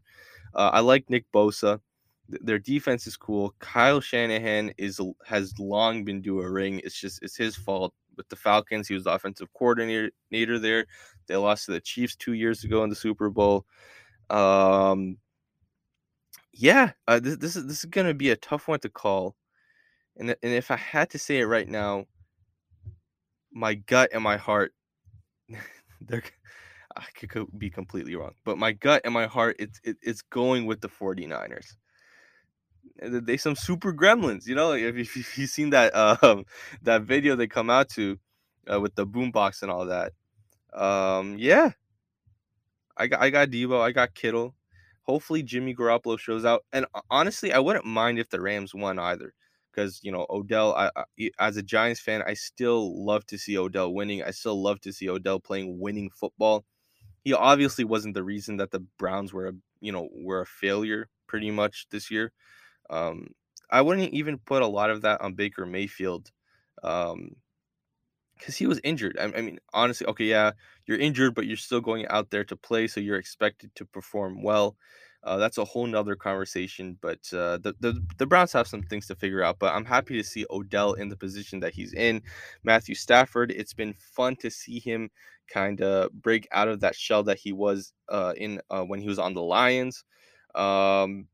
Uh, 0.55 0.71
I 0.73 0.81
like 0.81 1.09
Nick 1.09 1.25
Bosa. 1.33 1.81
Their 2.29 2.59
defense 2.59 3.07
is 3.07 3.17
cool. 3.17 3.55
Kyle 3.61 4.01
Shanahan 4.01 4.73
is 4.79 5.01
has 5.25 5.59
long 5.59 6.05
been 6.05 6.21
due 6.21 6.41
a 6.41 6.51
ring. 6.51 6.81
It's 6.85 7.01
just 7.01 7.23
it's 7.23 7.37
his 7.37 7.57
fault 7.57 7.95
with 8.16 8.29
the 8.29 8.37
Falcons. 8.37 8.88
He 8.88 8.94
was 8.94 9.05
the 9.05 9.12
offensive 9.12 9.52
coordinator 9.55 10.11
there. 10.59 10.87
They 11.26 11.37
lost 11.37 11.66
to 11.66 11.72
the 11.72 11.81
Chiefs 11.81 12.16
two 12.16 12.33
years 12.33 12.64
ago 12.64 12.85
in 12.85 12.90
the 12.90 12.96
Super 12.96 13.31
Bowl. 13.31 13.66
Um, 14.31 15.18
yeah, 16.52 16.92
uh, 17.07 17.20
this, 17.20 17.37
this 17.37 17.57
is 17.57 17.66
this 17.66 17.79
is 17.79 17.90
gonna 17.90 18.14
be 18.14 18.31
a 18.31 18.37
tough 18.37 18.68
one 18.68 18.81
to 18.81 18.88
call, 18.88 19.37
and 20.16 20.31
and 20.31 20.52
if 20.52 20.70
I 20.70 20.76
had 20.76 21.11
to 21.11 21.18
say 21.18 21.38
it 21.38 21.46
right 21.46 21.68
now, 21.68 22.07
my 23.52 23.74
gut 23.74 24.11
and 24.12 24.22
my 24.22 24.37
heart, 24.37 24.72
they're 26.00 26.22
I 26.96 27.26
could 27.26 27.46
be 27.59 27.68
completely 27.68 28.16
wrong, 28.16 28.33
but 28.44 28.59
my 28.59 28.72
gut 28.72 29.02
and 29.05 29.12
my 29.12 29.26
heart, 29.26 29.57
it's 29.59 29.81
it, 29.85 29.96
it's 30.02 30.22
going 30.22 30.66
with 30.66 30.81
the 30.81 30.88
49ers. 30.88 31.76
They 33.01 33.37
some 33.37 33.57
super 33.57 33.93
gremlins, 33.93 34.47
you 34.47 34.55
know. 34.55 34.73
If, 34.73 34.97
if 34.97 35.39
you've 35.39 35.51
seen 35.51 35.71
that 35.71 35.95
um 36.23 36.45
that 36.83 37.03
video 37.03 37.37
they 37.37 37.47
come 37.47 37.71
out 37.71 37.89
to 37.91 38.19
uh, 38.73 38.81
with 38.81 38.95
the 38.95 39.07
boombox 39.07 39.63
and 39.63 39.71
all 39.71 39.87
that, 39.87 40.13
um 40.73 41.37
yeah, 41.39 41.73
I 42.97 43.07
got 43.07 43.21
I 43.21 43.31
got 43.31 43.51
Deebo, 43.51 43.81
I 43.81 43.93
got 43.93 44.15
Kittle. 44.15 44.55
Hopefully 45.03 45.43
Jimmy 45.43 45.75
Garoppolo 45.75 46.19
shows 46.19 46.45
out. 46.45 46.65
And 46.73 46.87
honestly, 47.11 47.53
I 47.53 47.59
wouldn't 47.61 47.85
mind 47.85 48.19
if 48.19 48.29
the 48.29 48.41
Rams 48.41 48.75
won 48.75 48.99
either, 48.99 49.33
because 49.71 50.01
you 50.03 50.11
know 50.11 50.27
Odell. 50.31 50.75
I, 50.75 50.91
I, 50.97 51.31
as 51.39 51.57
a 51.57 51.63
Giants 51.63 52.01
fan, 52.01 52.23
I 52.27 52.35
still 52.35 53.05
love 53.05 53.27
to 53.27 53.39
see 53.39 53.59
Odell 53.59 53.93
winning. 53.93 54.23
I 54.23 54.31
still 54.31 54.61
love 54.61 54.81
to 54.83 54.93
see 54.93 55.09
Odell 55.09 55.39
playing 55.41 55.79
winning 55.79 56.11
football. 56.11 56.65
He 57.25 57.33
obviously 57.35 57.85
wasn't 57.85 58.15
the 58.15 58.25
reason 58.25 58.57
that 58.59 58.71
the 58.71 58.81
Browns 58.99 59.33
were 59.33 59.49
a 59.49 59.53
you 59.81 59.93
know 59.93 60.09
were 60.13 60.41
a 60.41 60.47
failure 60.47 61.09
pretty 61.27 61.51
much 61.51 61.87
this 61.91 62.11
year. 62.11 62.33
Um, 62.90 63.29
I 63.70 63.83
wouldn't 63.83 64.12
even 64.12 64.38
put 64.38 64.62
a 64.62 64.66
lot 64.66 64.90
of 64.90 65.03
that 65.03 65.20
on 65.20 65.35
Baker 65.35 65.66
Mayfield. 65.66 66.31
Um, 66.83 67.37
because 68.38 68.57
he 68.57 68.66
was 68.66 68.81
injured. 68.85 69.16
I, 69.18 69.25
I, 69.25 69.40
mean, 69.40 69.59
honestly, 69.72 70.07
okay, 70.09 70.27
yeah, 70.27 70.53
you're 70.87 70.99
injured, 70.99 71.35
but 71.35 71.46
you're 71.46 71.57
still 71.57 71.81
going 71.81 72.07
out 72.09 72.31
there 72.31 72.44
to 72.44 72.57
play, 72.57 72.87
so 72.87 73.01
you're 73.01 73.18
expected 73.18 73.75
to 73.77 73.85
perform 73.85 74.42
well. 74.42 74.77
Uh, 75.25 75.38
that's 75.38 75.59
a 75.59 75.64
whole 75.64 75.87
nother 75.87 76.14
conversation, 76.14 76.96
but 77.01 77.18
uh, 77.33 77.59
the, 77.59 77.75
the 77.81 78.01
the 78.16 78.27
Browns 78.27 78.53
have 78.53 78.68
some 78.68 78.83
things 78.83 79.09
to 79.09 79.16
figure 79.16 79.42
out. 79.42 79.59
But 79.59 79.75
I'm 79.75 79.85
happy 79.85 80.16
to 80.16 80.22
see 80.22 80.46
Odell 80.51 80.92
in 80.92 81.09
the 81.09 81.16
position 81.16 81.59
that 81.61 81.75
he's 81.75 81.92
in. 81.94 82.22
Matthew 82.62 82.94
Stafford, 82.94 83.51
it's 83.51 83.75
been 83.75 83.92
fun 83.94 84.37
to 84.37 84.51
see 84.51 84.79
him 84.79 85.11
kind 85.53 85.81
of 85.81 86.12
break 86.12 86.46
out 86.53 86.68
of 86.68 86.81
that 86.81 86.94
shell 86.94 87.25
that 87.25 87.38
he 87.38 87.53
was 87.53 87.92
uh, 88.09 88.35
in 88.37 88.61
uh, 88.70 88.83
when 88.83 89.01
he 89.01 89.09
was 89.09 89.18
on 89.18 89.35
the 89.35 89.42
Lions. 89.42 90.05
Um, 90.55 91.27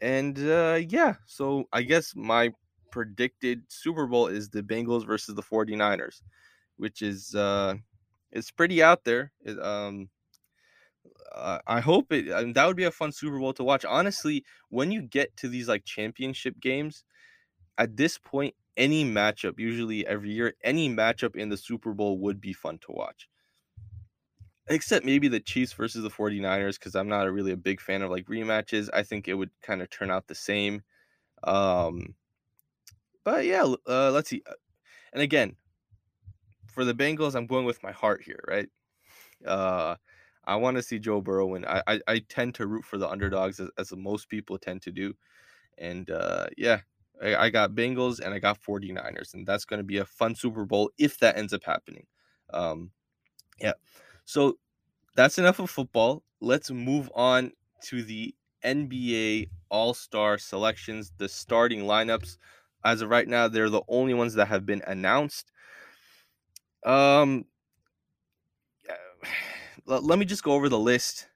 and 0.00 0.38
uh, 0.38 0.80
yeah, 0.88 1.14
so 1.26 1.64
I 1.72 1.82
guess 1.82 2.14
my 2.16 2.52
predicted 2.90 3.62
Super 3.68 4.06
Bowl 4.06 4.26
is 4.26 4.48
the 4.50 4.62
Bengals 4.62 5.06
versus 5.06 5.34
the 5.34 5.42
49ers, 5.42 6.22
which 6.76 7.02
is 7.02 7.34
uh 7.34 7.74
it's 8.32 8.50
pretty 8.52 8.82
out 8.82 9.04
there. 9.04 9.32
It, 9.44 9.58
um 9.60 10.10
I 11.66 11.80
hope 11.80 12.12
it 12.12 12.32
I 12.32 12.42
mean, 12.44 12.52
that 12.54 12.66
would 12.66 12.76
be 12.76 12.84
a 12.84 12.90
fun 12.90 13.12
Super 13.12 13.38
Bowl 13.38 13.52
to 13.54 13.64
watch. 13.64 13.84
Honestly, 13.84 14.44
when 14.68 14.90
you 14.90 15.02
get 15.02 15.36
to 15.38 15.48
these 15.48 15.68
like 15.68 15.84
championship 15.84 16.58
games, 16.60 17.04
at 17.78 17.96
this 17.98 18.18
point 18.18 18.56
any 18.78 19.04
matchup, 19.06 19.60
usually 19.60 20.06
every 20.06 20.32
year, 20.32 20.54
any 20.64 20.90
matchup 20.90 21.36
in 21.36 21.50
the 21.50 21.58
Super 21.58 21.94
Bowl 21.94 22.18
would 22.20 22.40
be 22.42 22.54
fun 22.54 22.78
to 22.80 22.92
watch. 22.92 23.29
Except 24.70 25.04
maybe 25.04 25.26
the 25.26 25.40
Chiefs 25.40 25.72
versus 25.72 26.02
the 26.04 26.10
49ers, 26.10 26.78
because 26.78 26.94
I'm 26.94 27.08
not 27.08 27.26
a 27.26 27.32
really 27.32 27.50
a 27.52 27.56
big 27.56 27.80
fan 27.80 28.02
of 28.02 28.10
like 28.10 28.26
rematches. 28.26 28.88
I 28.94 29.02
think 29.02 29.26
it 29.26 29.34
would 29.34 29.50
kind 29.62 29.82
of 29.82 29.90
turn 29.90 30.10
out 30.10 30.28
the 30.28 30.34
same. 30.34 30.82
Um, 31.42 32.14
but 33.24 33.44
yeah, 33.44 33.64
uh, 33.88 34.12
let's 34.12 34.30
see. 34.30 34.42
Uh, 34.48 34.54
and 35.12 35.22
again, 35.22 35.56
for 36.68 36.84
the 36.84 36.94
Bengals, 36.94 37.34
I'm 37.34 37.46
going 37.46 37.64
with 37.64 37.82
my 37.82 37.90
heart 37.90 38.22
here, 38.22 38.42
right? 38.46 38.68
Uh, 39.44 39.96
I 40.44 40.56
want 40.56 40.76
to 40.76 40.82
see 40.82 40.98
Joe 40.98 41.20
Burrow 41.20 41.46
win. 41.46 41.64
I, 41.64 41.82
I, 41.86 42.00
I 42.06 42.18
tend 42.28 42.54
to 42.56 42.66
root 42.66 42.84
for 42.84 42.96
the 42.96 43.08
underdogs 43.08 43.60
as, 43.60 43.70
as 43.76 43.92
most 43.92 44.28
people 44.28 44.56
tend 44.56 44.82
to 44.82 44.92
do. 44.92 45.14
And 45.78 46.10
uh, 46.10 46.46
yeah, 46.56 46.80
I, 47.22 47.36
I 47.36 47.50
got 47.50 47.72
Bengals 47.72 48.20
and 48.20 48.32
I 48.32 48.38
got 48.38 48.62
49ers. 48.62 49.34
And 49.34 49.46
that's 49.46 49.64
going 49.64 49.78
to 49.78 49.84
be 49.84 49.98
a 49.98 50.04
fun 50.04 50.34
Super 50.34 50.64
Bowl 50.64 50.90
if 50.96 51.18
that 51.18 51.36
ends 51.36 51.52
up 51.52 51.64
happening. 51.64 52.06
Um, 52.52 52.90
yeah. 53.60 53.72
So 54.30 54.58
that's 55.16 55.38
enough 55.38 55.58
of 55.58 55.70
football. 55.70 56.22
Let's 56.40 56.70
move 56.70 57.10
on 57.16 57.50
to 57.86 58.04
the 58.04 58.32
NBA 58.64 59.48
All 59.70 59.92
Star 59.92 60.38
selections, 60.38 61.12
the 61.18 61.28
starting 61.28 61.80
lineups 61.80 62.36
as 62.84 63.02
of 63.02 63.10
right 63.10 63.26
now, 63.26 63.48
they're 63.48 63.68
the 63.68 63.82
only 63.88 64.14
ones 64.14 64.34
that 64.34 64.46
have 64.46 64.64
been 64.64 64.82
announced. 64.86 65.50
Um, 66.84 67.44
let 69.86 70.18
me 70.18 70.24
just 70.24 70.44
go 70.44 70.52
over 70.52 70.68
the 70.68 70.78
list, 70.78 71.28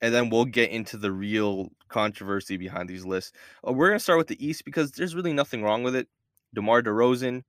and 0.00 0.14
then 0.14 0.30
we'll 0.30 0.44
get 0.44 0.70
into 0.70 0.96
the 0.96 1.10
real 1.10 1.70
controversy 1.88 2.56
behind 2.56 2.88
these 2.88 3.04
lists. 3.04 3.32
Uh, 3.66 3.72
we're 3.72 3.88
gonna 3.88 4.00
start 4.00 4.18
with 4.18 4.28
the 4.28 4.46
East 4.46 4.64
because 4.64 4.92
there's 4.92 5.16
really 5.16 5.32
nothing 5.32 5.62
wrong 5.62 5.82
with 5.82 5.96
it. 5.96 6.08
DeMar 6.54 6.82
DeRozan, 6.82 7.42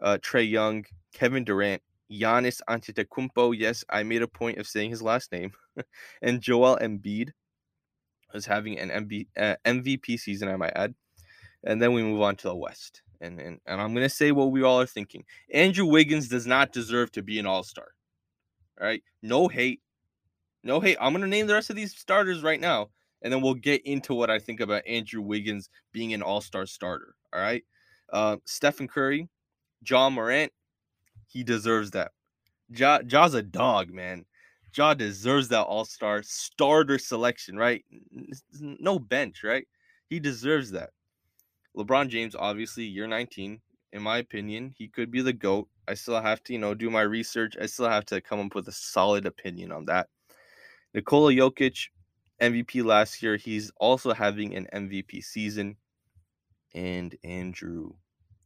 uh, 0.00 0.18
Trae 0.20 0.48
Young, 0.48 0.84
Kevin 1.14 1.44
Durant, 1.44 1.82
Giannis 2.10 2.60
Antetokounmpo. 2.68 3.56
Yes, 3.56 3.84
I 3.90 4.02
made 4.02 4.22
a 4.22 4.28
point 4.28 4.58
of 4.58 4.66
saying 4.66 4.90
his 4.90 5.02
last 5.02 5.32
name, 5.32 5.52
and 6.22 6.40
Joel 6.40 6.78
Embiid 6.80 7.30
is 8.34 8.46
having 8.46 8.78
an 8.78 8.90
MB, 8.90 9.26
uh, 9.36 9.56
MVP 9.64 10.18
season. 10.18 10.48
I 10.48 10.56
might 10.56 10.72
add 10.76 10.94
and 11.64 11.80
then 11.82 11.92
we 11.92 12.02
move 12.02 12.22
on 12.22 12.36
to 12.36 12.48
the 12.48 12.56
West. 12.56 13.02
And 13.20 13.40
and, 13.40 13.60
and 13.66 13.80
I'm 13.80 13.94
gonna 13.94 14.08
say 14.08 14.32
what 14.32 14.52
we 14.52 14.62
all 14.62 14.80
are 14.80 14.86
thinking. 14.86 15.24
Andrew 15.52 15.86
Wiggins 15.86 16.28
does 16.28 16.46
not 16.46 16.72
deserve 16.72 17.10
to 17.12 17.22
be 17.22 17.38
an 17.38 17.46
All 17.46 17.62
Star. 17.62 17.88
All 18.80 18.86
right, 18.86 19.02
no 19.22 19.48
hate, 19.48 19.80
no 20.62 20.80
hate. 20.80 20.96
I'm 21.00 21.12
gonna 21.12 21.26
name 21.26 21.46
the 21.46 21.54
rest 21.54 21.70
of 21.70 21.76
these 21.76 21.96
starters 21.96 22.42
right 22.42 22.60
now, 22.60 22.90
and 23.22 23.32
then 23.32 23.42
we'll 23.42 23.54
get 23.54 23.84
into 23.84 24.14
what 24.14 24.30
I 24.30 24.38
think 24.38 24.60
about 24.60 24.86
Andrew 24.86 25.20
Wiggins 25.20 25.68
being 25.92 26.14
an 26.14 26.22
All 26.22 26.40
Star 26.40 26.64
starter. 26.64 27.14
All 27.32 27.40
right, 27.40 27.64
uh, 28.12 28.36
Stephen 28.44 28.86
Curry, 28.86 29.28
Ja 29.84 30.08
Morant, 30.10 30.52
he 31.28 31.44
deserves 31.44 31.92
that. 31.92 32.12
Ja, 32.70 33.00
Ja's 33.02 33.34
a 33.34 33.42
dog, 33.42 33.90
man. 33.90 34.24
Ja 34.76 34.94
deserves 34.94 35.48
that 35.48 35.62
All 35.62 35.84
Star 35.84 36.22
starter 36.22 36.98
selection, 36.98 37.56
right? 37.56 37.84
No 38.60 38.98
bench, 38.98 39.42
right? 39.44 39.66
He 40.08 40.20
deserves 40.20 40.70
that. 40.72 40.90
LeBron 41.76 42.08
James, 42.08 42.34
obviously, 42.34 42.84
year 42.84 43.06
19. 43.06 43.60
In 43.92 44.02
my 44.02 44.18
opinion, 44.18 44.74
he 44.76 44.88
could 44.88 45.10
be 45.10 45.22
the 45.22 45.32
GOAT. 45.32 45.68
I 45.86 45.94
still 45.94 46.20
have 46.20 46.42
to, 46.44 46.52
you 46.52 46.58
know, 46.58 46.74
do 46.74 46.90
my 46.90 47.02
research. 47.02 47.56
I 47.60 47.66
still 47.66 47.88
have 47.88 48.04
to 48.06 48.20
come 48.20 48.40
up 48.40 48.54
with 48.54 48.68
a 48.68 48.72
solid 48.72 49.24
opinion 49.24 49.72
on 49.72 49.86
that. 49.86 50.08
Nikola 50.92 51.32
Jokic, 51.32 51.88
MVP 52.40 52.84
last 52.84 53.22
year. 53.22 53.36
He's 53.36 53.70
also 53.76 54.12
having 54.12 54.54
an 54.54 54.68
MVP 54.74 55.24
season. 55.24 55.76
And 56.74 57.16
Andrew 57.24 57.92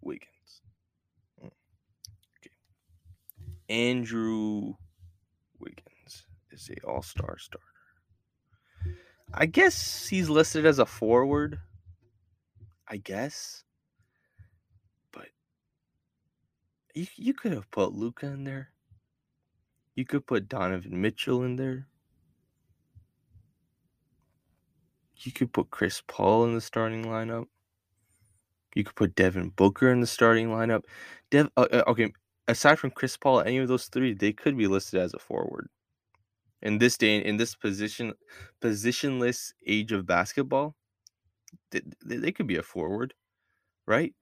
Wiggins. 0.01 0.62
Hmm. 1.40 1.49
Okay. 2.38 2.55
Andrew 3.72 4.74
Wiggins 5.58 6.26
is 6.50 6.68
a 6.68 6.87
all-star 6.87 7.38
starter. 7.38 7.64
I 9.32 9.46
guess 9.46 10.06
he's 10.06 10.28
listed 10.28 10.66
as 10.66 10.78
a 10.78 10.85
forward. 10.85 11.58
I 12.87 12.98
guess. 12.98 13.64
But 15.11 15.28
you 16.94 17.06
you 17.16 17.32
could 17.32 17.52
have 17.52 17.70
put 17.70 17.94
Luka 17.94 18.26
in 18.26 18.44
there. 18.44 18.68
You 19.94 20.04
could 20.04 20.26
put 20.26 20.50
Donovan 20.50 21.00
Mitchell 21.00 21.42
in 21.42 21.56
there. 21.56 21.87
You 25.16 25.32
could 25.32 25.50
put 25.50 25.70
Chris 25.70 26.02
Paul 26.06 26.44
in 26.44 26.54
the 26.54 26.61
starting 26.61 27.06
lineup. 27.06 27.46
You 28.74 28.85
could 28.85 28.96
put 28.96 29.14
Devin 29.14 29.50
Booker 29.50 29.90
in 29.90 30.00
the 30.00 30.06
starting 30.06 30.48
lineup. 30.48 30.82
Dev, 31.30 31.48
uh, 31.56 31.68
uh 31.72 31.85
okay, 31.87 32.12
aside 32.48 32.78
from 32.78 32.90
Chris 32.90 33.16
Paul, 33.16 33.40
any 33.40 33.59
of 33.59 33.68
those 33.68 33.87
three, 33.87 34.14
they 34.14 34.33
could 34.33 34.57
be 34.57 34.66
listed 34.66 35.00
as 35.00 35.14
a 35.14 35.18
forward. 35.18 35.68
In 36.62 36.78
this 36.78 36.96
day, 36.96 37.18
in 37.18 37.37
this 37.37 37.55
position, 37.55 38.12
positionless 38.61 39.52
age 39.66 39.92
of 39.92 40.07
basketball, 40.07 40.76
they, 41.70 41.81
they 42.05 42.33
could 42.33 42.46
be 42.46 42.57
a 42.57 42.62
forward, 42.62 43.14
right? 43.87 44.14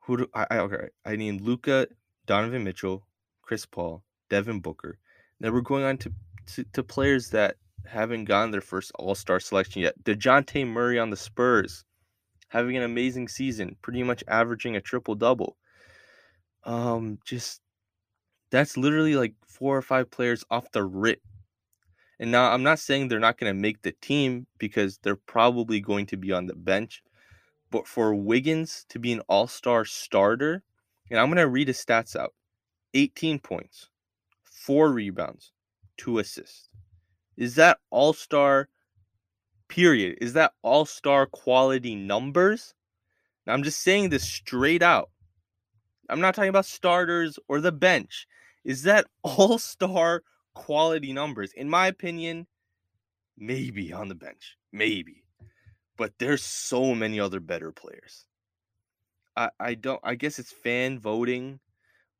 Who 0.00 0.16
do 0.18 0.26
I, 0.34 0.46
I 0.50 0.58
okay? 0.58 0.88
I 1.04 1.16
need 1.16 1.40
Luka, 1.40 1.86
Donovan 2.26 2.64
Mitchell, 2.64 3.06
Chris 3.42 3.66
Paul, 3.66 4.02
Devin 4.30 4.60
Booker. 4.60 4.98
Now 5.40 5.52
we're 5.52 5.60
going 5.60 5.84
on 5.84 5.98
to, 5.98 6.12
to, 6.54 6.64
to 6.72 6.82
players 6.82 7.30
that 7.30 7.56
haven't 7.86 8.24
gotten 8.24 8.50
their 8.50 8.60
first 8.60 8.90
All 8.96 9.14
Star 9.14 9.38
selection 9.38 9.82
yet. 9.82 10.02
Dejounte 10.04 10.66
Murray 10.66 10.98
on 10.98 11.10
the 11.10 11.16
Spurs, 11.16 11.84
having 12.48 12.76
an 12.76 12.82
amazing 12.82 13.28
season, 13.28 13.76
pretty 13.82 14.02
much 14.02 14.24
averaging 14.28 14.76
a 14.76 14.80
triple 14.80 15.14
double. 15.14 15.56
Um, 16.64 17.18
just 17.24 17.60
that's 18.50 18.76
literally 18.76 19.14
like 19.14 19.34
four 19.46 19.76
or 19.76 19.82
five 19.82 20.10
players 20.10 20.44
off 20.50 20.70
the 20.72 20.84
rip. 20.84 21.20
And 22.20 22.30
now 22.32 22.50
I'm 22.50 22.62
not 22.62 22.78
saying 22.78 23.08
they're 23.08 23.20
not 23.20 23.38
going 23.38 23.54
to 23.54 23.60
make 23.60 23.82
the 23.82 23.92
team 23.92 24.46
because 24.58 24.98
they're 25.02 25.16
probably 25.16 25.80
going 25.80 26.06
to 26.06 26.16
be 26.16 26.32
on 26.32 26.46
the 26.46 26.56
bench. 26.56 27.02
But 27.70 27.86
for 27.86 28.14
Wiggins 28.14 28.86
to 28.88 28.98
be 28.98 29.12
an 29.12 29.20
all 29.28 29.46
star 29.46 29.84
starter, 29.84 30.62
and 31.10 31.20
I'm 31.20 31.28
going 31.28 31.36
to 31.36 31.48
read 31.48 31.68
his 31.68 31.84
stats 31.84 32.16
out 32.16 32.34
18 32.94 33.38
points, 33.38 33.88
four 34.42 34.90
rebounds, 34.90 35.52
two 35.96 36.18
assists. 36.18 36.70
Is 37.36 37.54
that 37.54 37.78
all 37.90 38.12
star, 38.12 38.68
period? 39.68 40.18
Is 40.20 40.32
that 40.32 40.52
all 40.62 40.86
star 40.86 41.26
quality 41.26 41.94
numbers? 41.94 42.74
Now, 43.46 43.52
I'm 43.52 43.62
just 43.62 43.80
saying 43.80 44.08
this 44.08 44.24
straight 44.24 44.82
out. 44.82 45.10
I'm 46.08 46.20
not 46.20 46.34
talking 46.34 46.48
about 46.48 46.66
starters 46.66 47.38
or 47.48 47.60
the 47.60 47.72
bench. 47.72 48.26
Is 48.64 48.82
that 48.82 49.06
all 49.22 49.58
star 49.58 50.22
quality 50.54 51.12
numbers? 51.12 51.52
In 51.52 51.68
my 51.68 51.86
opinion, 51.86 52.46
maybe 53.36 53.92
on 53.92 54.08
the 54.08 54.14
bench. 54.14 54.56
Maybe. 54.72 55.24
But 55.96 56.12
there's 56.18 56.42
so 56.42 56.94
many 56.94 57.18
other 57.18 57.40
better 57.40 57.72
players. 57.72 58.26
I, 59.36 59.50
I 59.60 59.74
don't 59.74 60.00
I 60.02 60.14
guess 60.14 60.38
it's 60.38 60.52
fan 60.52 60.98
voting 60.98 61.60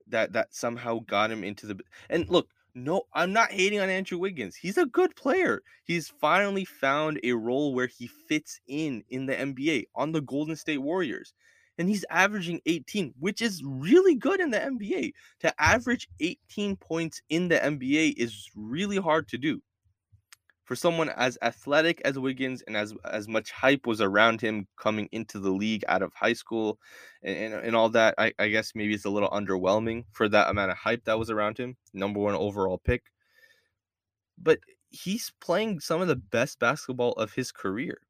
that 0.07 0.33
that 0.33 0.55
somehow 0.55 1.01
got 1.01 1.31
him 1.31 1.45
into 1.45 1.67
the 1.67 1.79
and 2.09 2.29
look, 2.29 2.49
no, 2.75 3.03
I'm 3.13 3.33
not 3.33 3.51
hating 3.51 3.81
on 3.81 3.89
Andrew 3.89 4.19
Wiggins. 4.19 4.55
He's 4.55 4.79
a 4.79 4.87
good 4.87 5.15
player. 5.17 5.63
He's 5.85 6.09
finally 6.09 6.65
found 6.65 7.19
a 7.25 7.33
role 7.33 7.75
where 7.75 7.89
he 7.89 8.07
fits 8.07 8.61
in 8.69 9.05
in 9.11 9.27
the 9.27 9.35
NBA 9.35 9.87
on 9.95 10.13
the 10.13 10.21
Golden 10.21 10.57
State 10.57 10.79
Warriors 10.79 11.35
and 11.79 11.89
he's 11.89 12.05
averaging 12.11 12.61
18, 12.67 13.15
which 13.21 13.41
is 13.41 13.63
really 13.65 14.17
good 14.17 14.41
in 14.41 14.51
the 14.51 14.59
NBA. 14.59 15.13
To 15.41 15.63
average 15.63 16.09
18 16.21 16.77
points 16.77 17.23
in 17.31 17.49
the 17.49 17.57
NBA 17.57 18.15
is 18.17 18.51
really 18.57 18.99
hard 18.99 19.29
to 19.29 19.39
do. 19.39 19.63
For 20.65 20.77
someone 20.77 21.09
as 21.11 21.39
athletic 21.41 22.03
as 22.05 22.19
Wiggins 22.19 22.63
and 22.67 22.77
as 22.77 22.93
as 23.11 23.27
much 23.27 23.51
hype 23.51 23.87
was 23.87 24.03
around 24.03 24.43
him 24.43 24.67
coming 24.77 25.09
into 25.13 25.39
the 25.39 25.51
league 25.51 25.83
out 25.89 26.03
of 26.03 26.13
high 26.13 26.35
school 26.35 26.79
and, 27.23 27.55
and, 27.55 27.55
and 27.65 27.77
all 27.77 27.89
that, 27.91 28.15
I, 28.19 28.35
I 28.39 28.49
guess 28.49 28.73
maybe 28.75 28.93
it's 28.93 29.07
a 29.07 29.11
little 29.11 29.31
underwhelming 29.31 30.05
for 30.13 30.29
that 30.29 30.51
amount 30.51 30.71
of 30.71 30.77
hype 30.77 31.05
that 31.05 31.19
was 31.19 31.31
around 31.31 31.57
him. 31.57 31.77
Number 31.95 32.21
one 32.21 32.35
overall 32.35 32.77
pick. 32.77 33.05
But 34.37 34.59
he's 34.91 35.33
playing 35.41 35.81
some 35.81 36.03
of 36.03 36.09
the 36.09 36.17
best 36.17 36.59
basketball 36.59 37.13
of 37.13 37.33
his 37.33 37.51
career. 37.51 38.01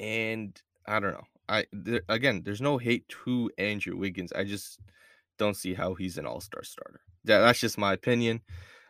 And 0.00 0.58
I 0.86 1.00
don't 1.00 1.12
know. 1.12 1.24
I 1.48 1.66
there, 1.72 2.02
again, 2.08 2.42
there's 2.44 2.60
no 2.60 2.78
hate 2.78 3.08
to 3.24 3.50
Andrew 3.58 3.96
Wiggins. 3.96 4.32
I 4.32 4.44
just 4.44 4.80
don't 5.38 5.56
see 5.56 5.74
how 5.74 5.94
he's 5.94 6.18
an 6.18 6.26
all-star 6.26 6.62
starter. 6.64 7.00
Yeah, 7.24 7.40
that's 7.40 7.60
just 7.60 7.78
my 7.78 7.92
opinion. 7.92 8.40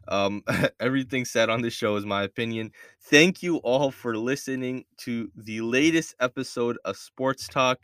Um, 0.08 0.42
everything 0.80 1.24
said 1.24 1.48
on 1.50 1.62
this 1.62 1.72
show 1.72 1.96
is 1.96 2.04
my 2.04 2.22
opinion. 2.22 2.72
Thank 3.02 3.42
you 3.42 3.56
all 3.58 3.90
for 3.90 4.16
listening 4.16 4.84
to 4.98 5.30
the 5.36 5.60
latest 5.62 6.14
episode 6.20 6.78
of 6.84 6.96
Sports 6.96 7.48
Talk, 7.48 7.80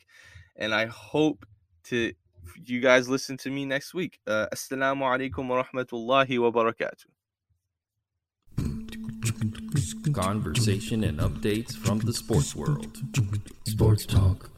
and 0.56 0.74
I 0.74 0.86
hope 0.86 1.46
to 1.84 2.12
you 2.64 2.80
guys 2.80 3.08
listen 3.08 3.36
to 3.38 3.50
me 3.50 3.64
next 3.64 3.94
week. 3.94 4.20
Uh, 4.26 4.46
Assalamu 4.52 5.02
alaikum 5.02 5.48
wa 5.48 5.62
rahmatullahi 5.64 6.38
wa 6.38 6.50
barakatuh. 6.50 7.06
Conversation 10.12 11.04
and 11.04 11.20
updates 11.20 11.76
from 11.76 11.98
the 12.00 12.12
sports 12.12 12.56
world. 12.56 12.96
Sports 13.66 14.06
Talk. 14.06 14.49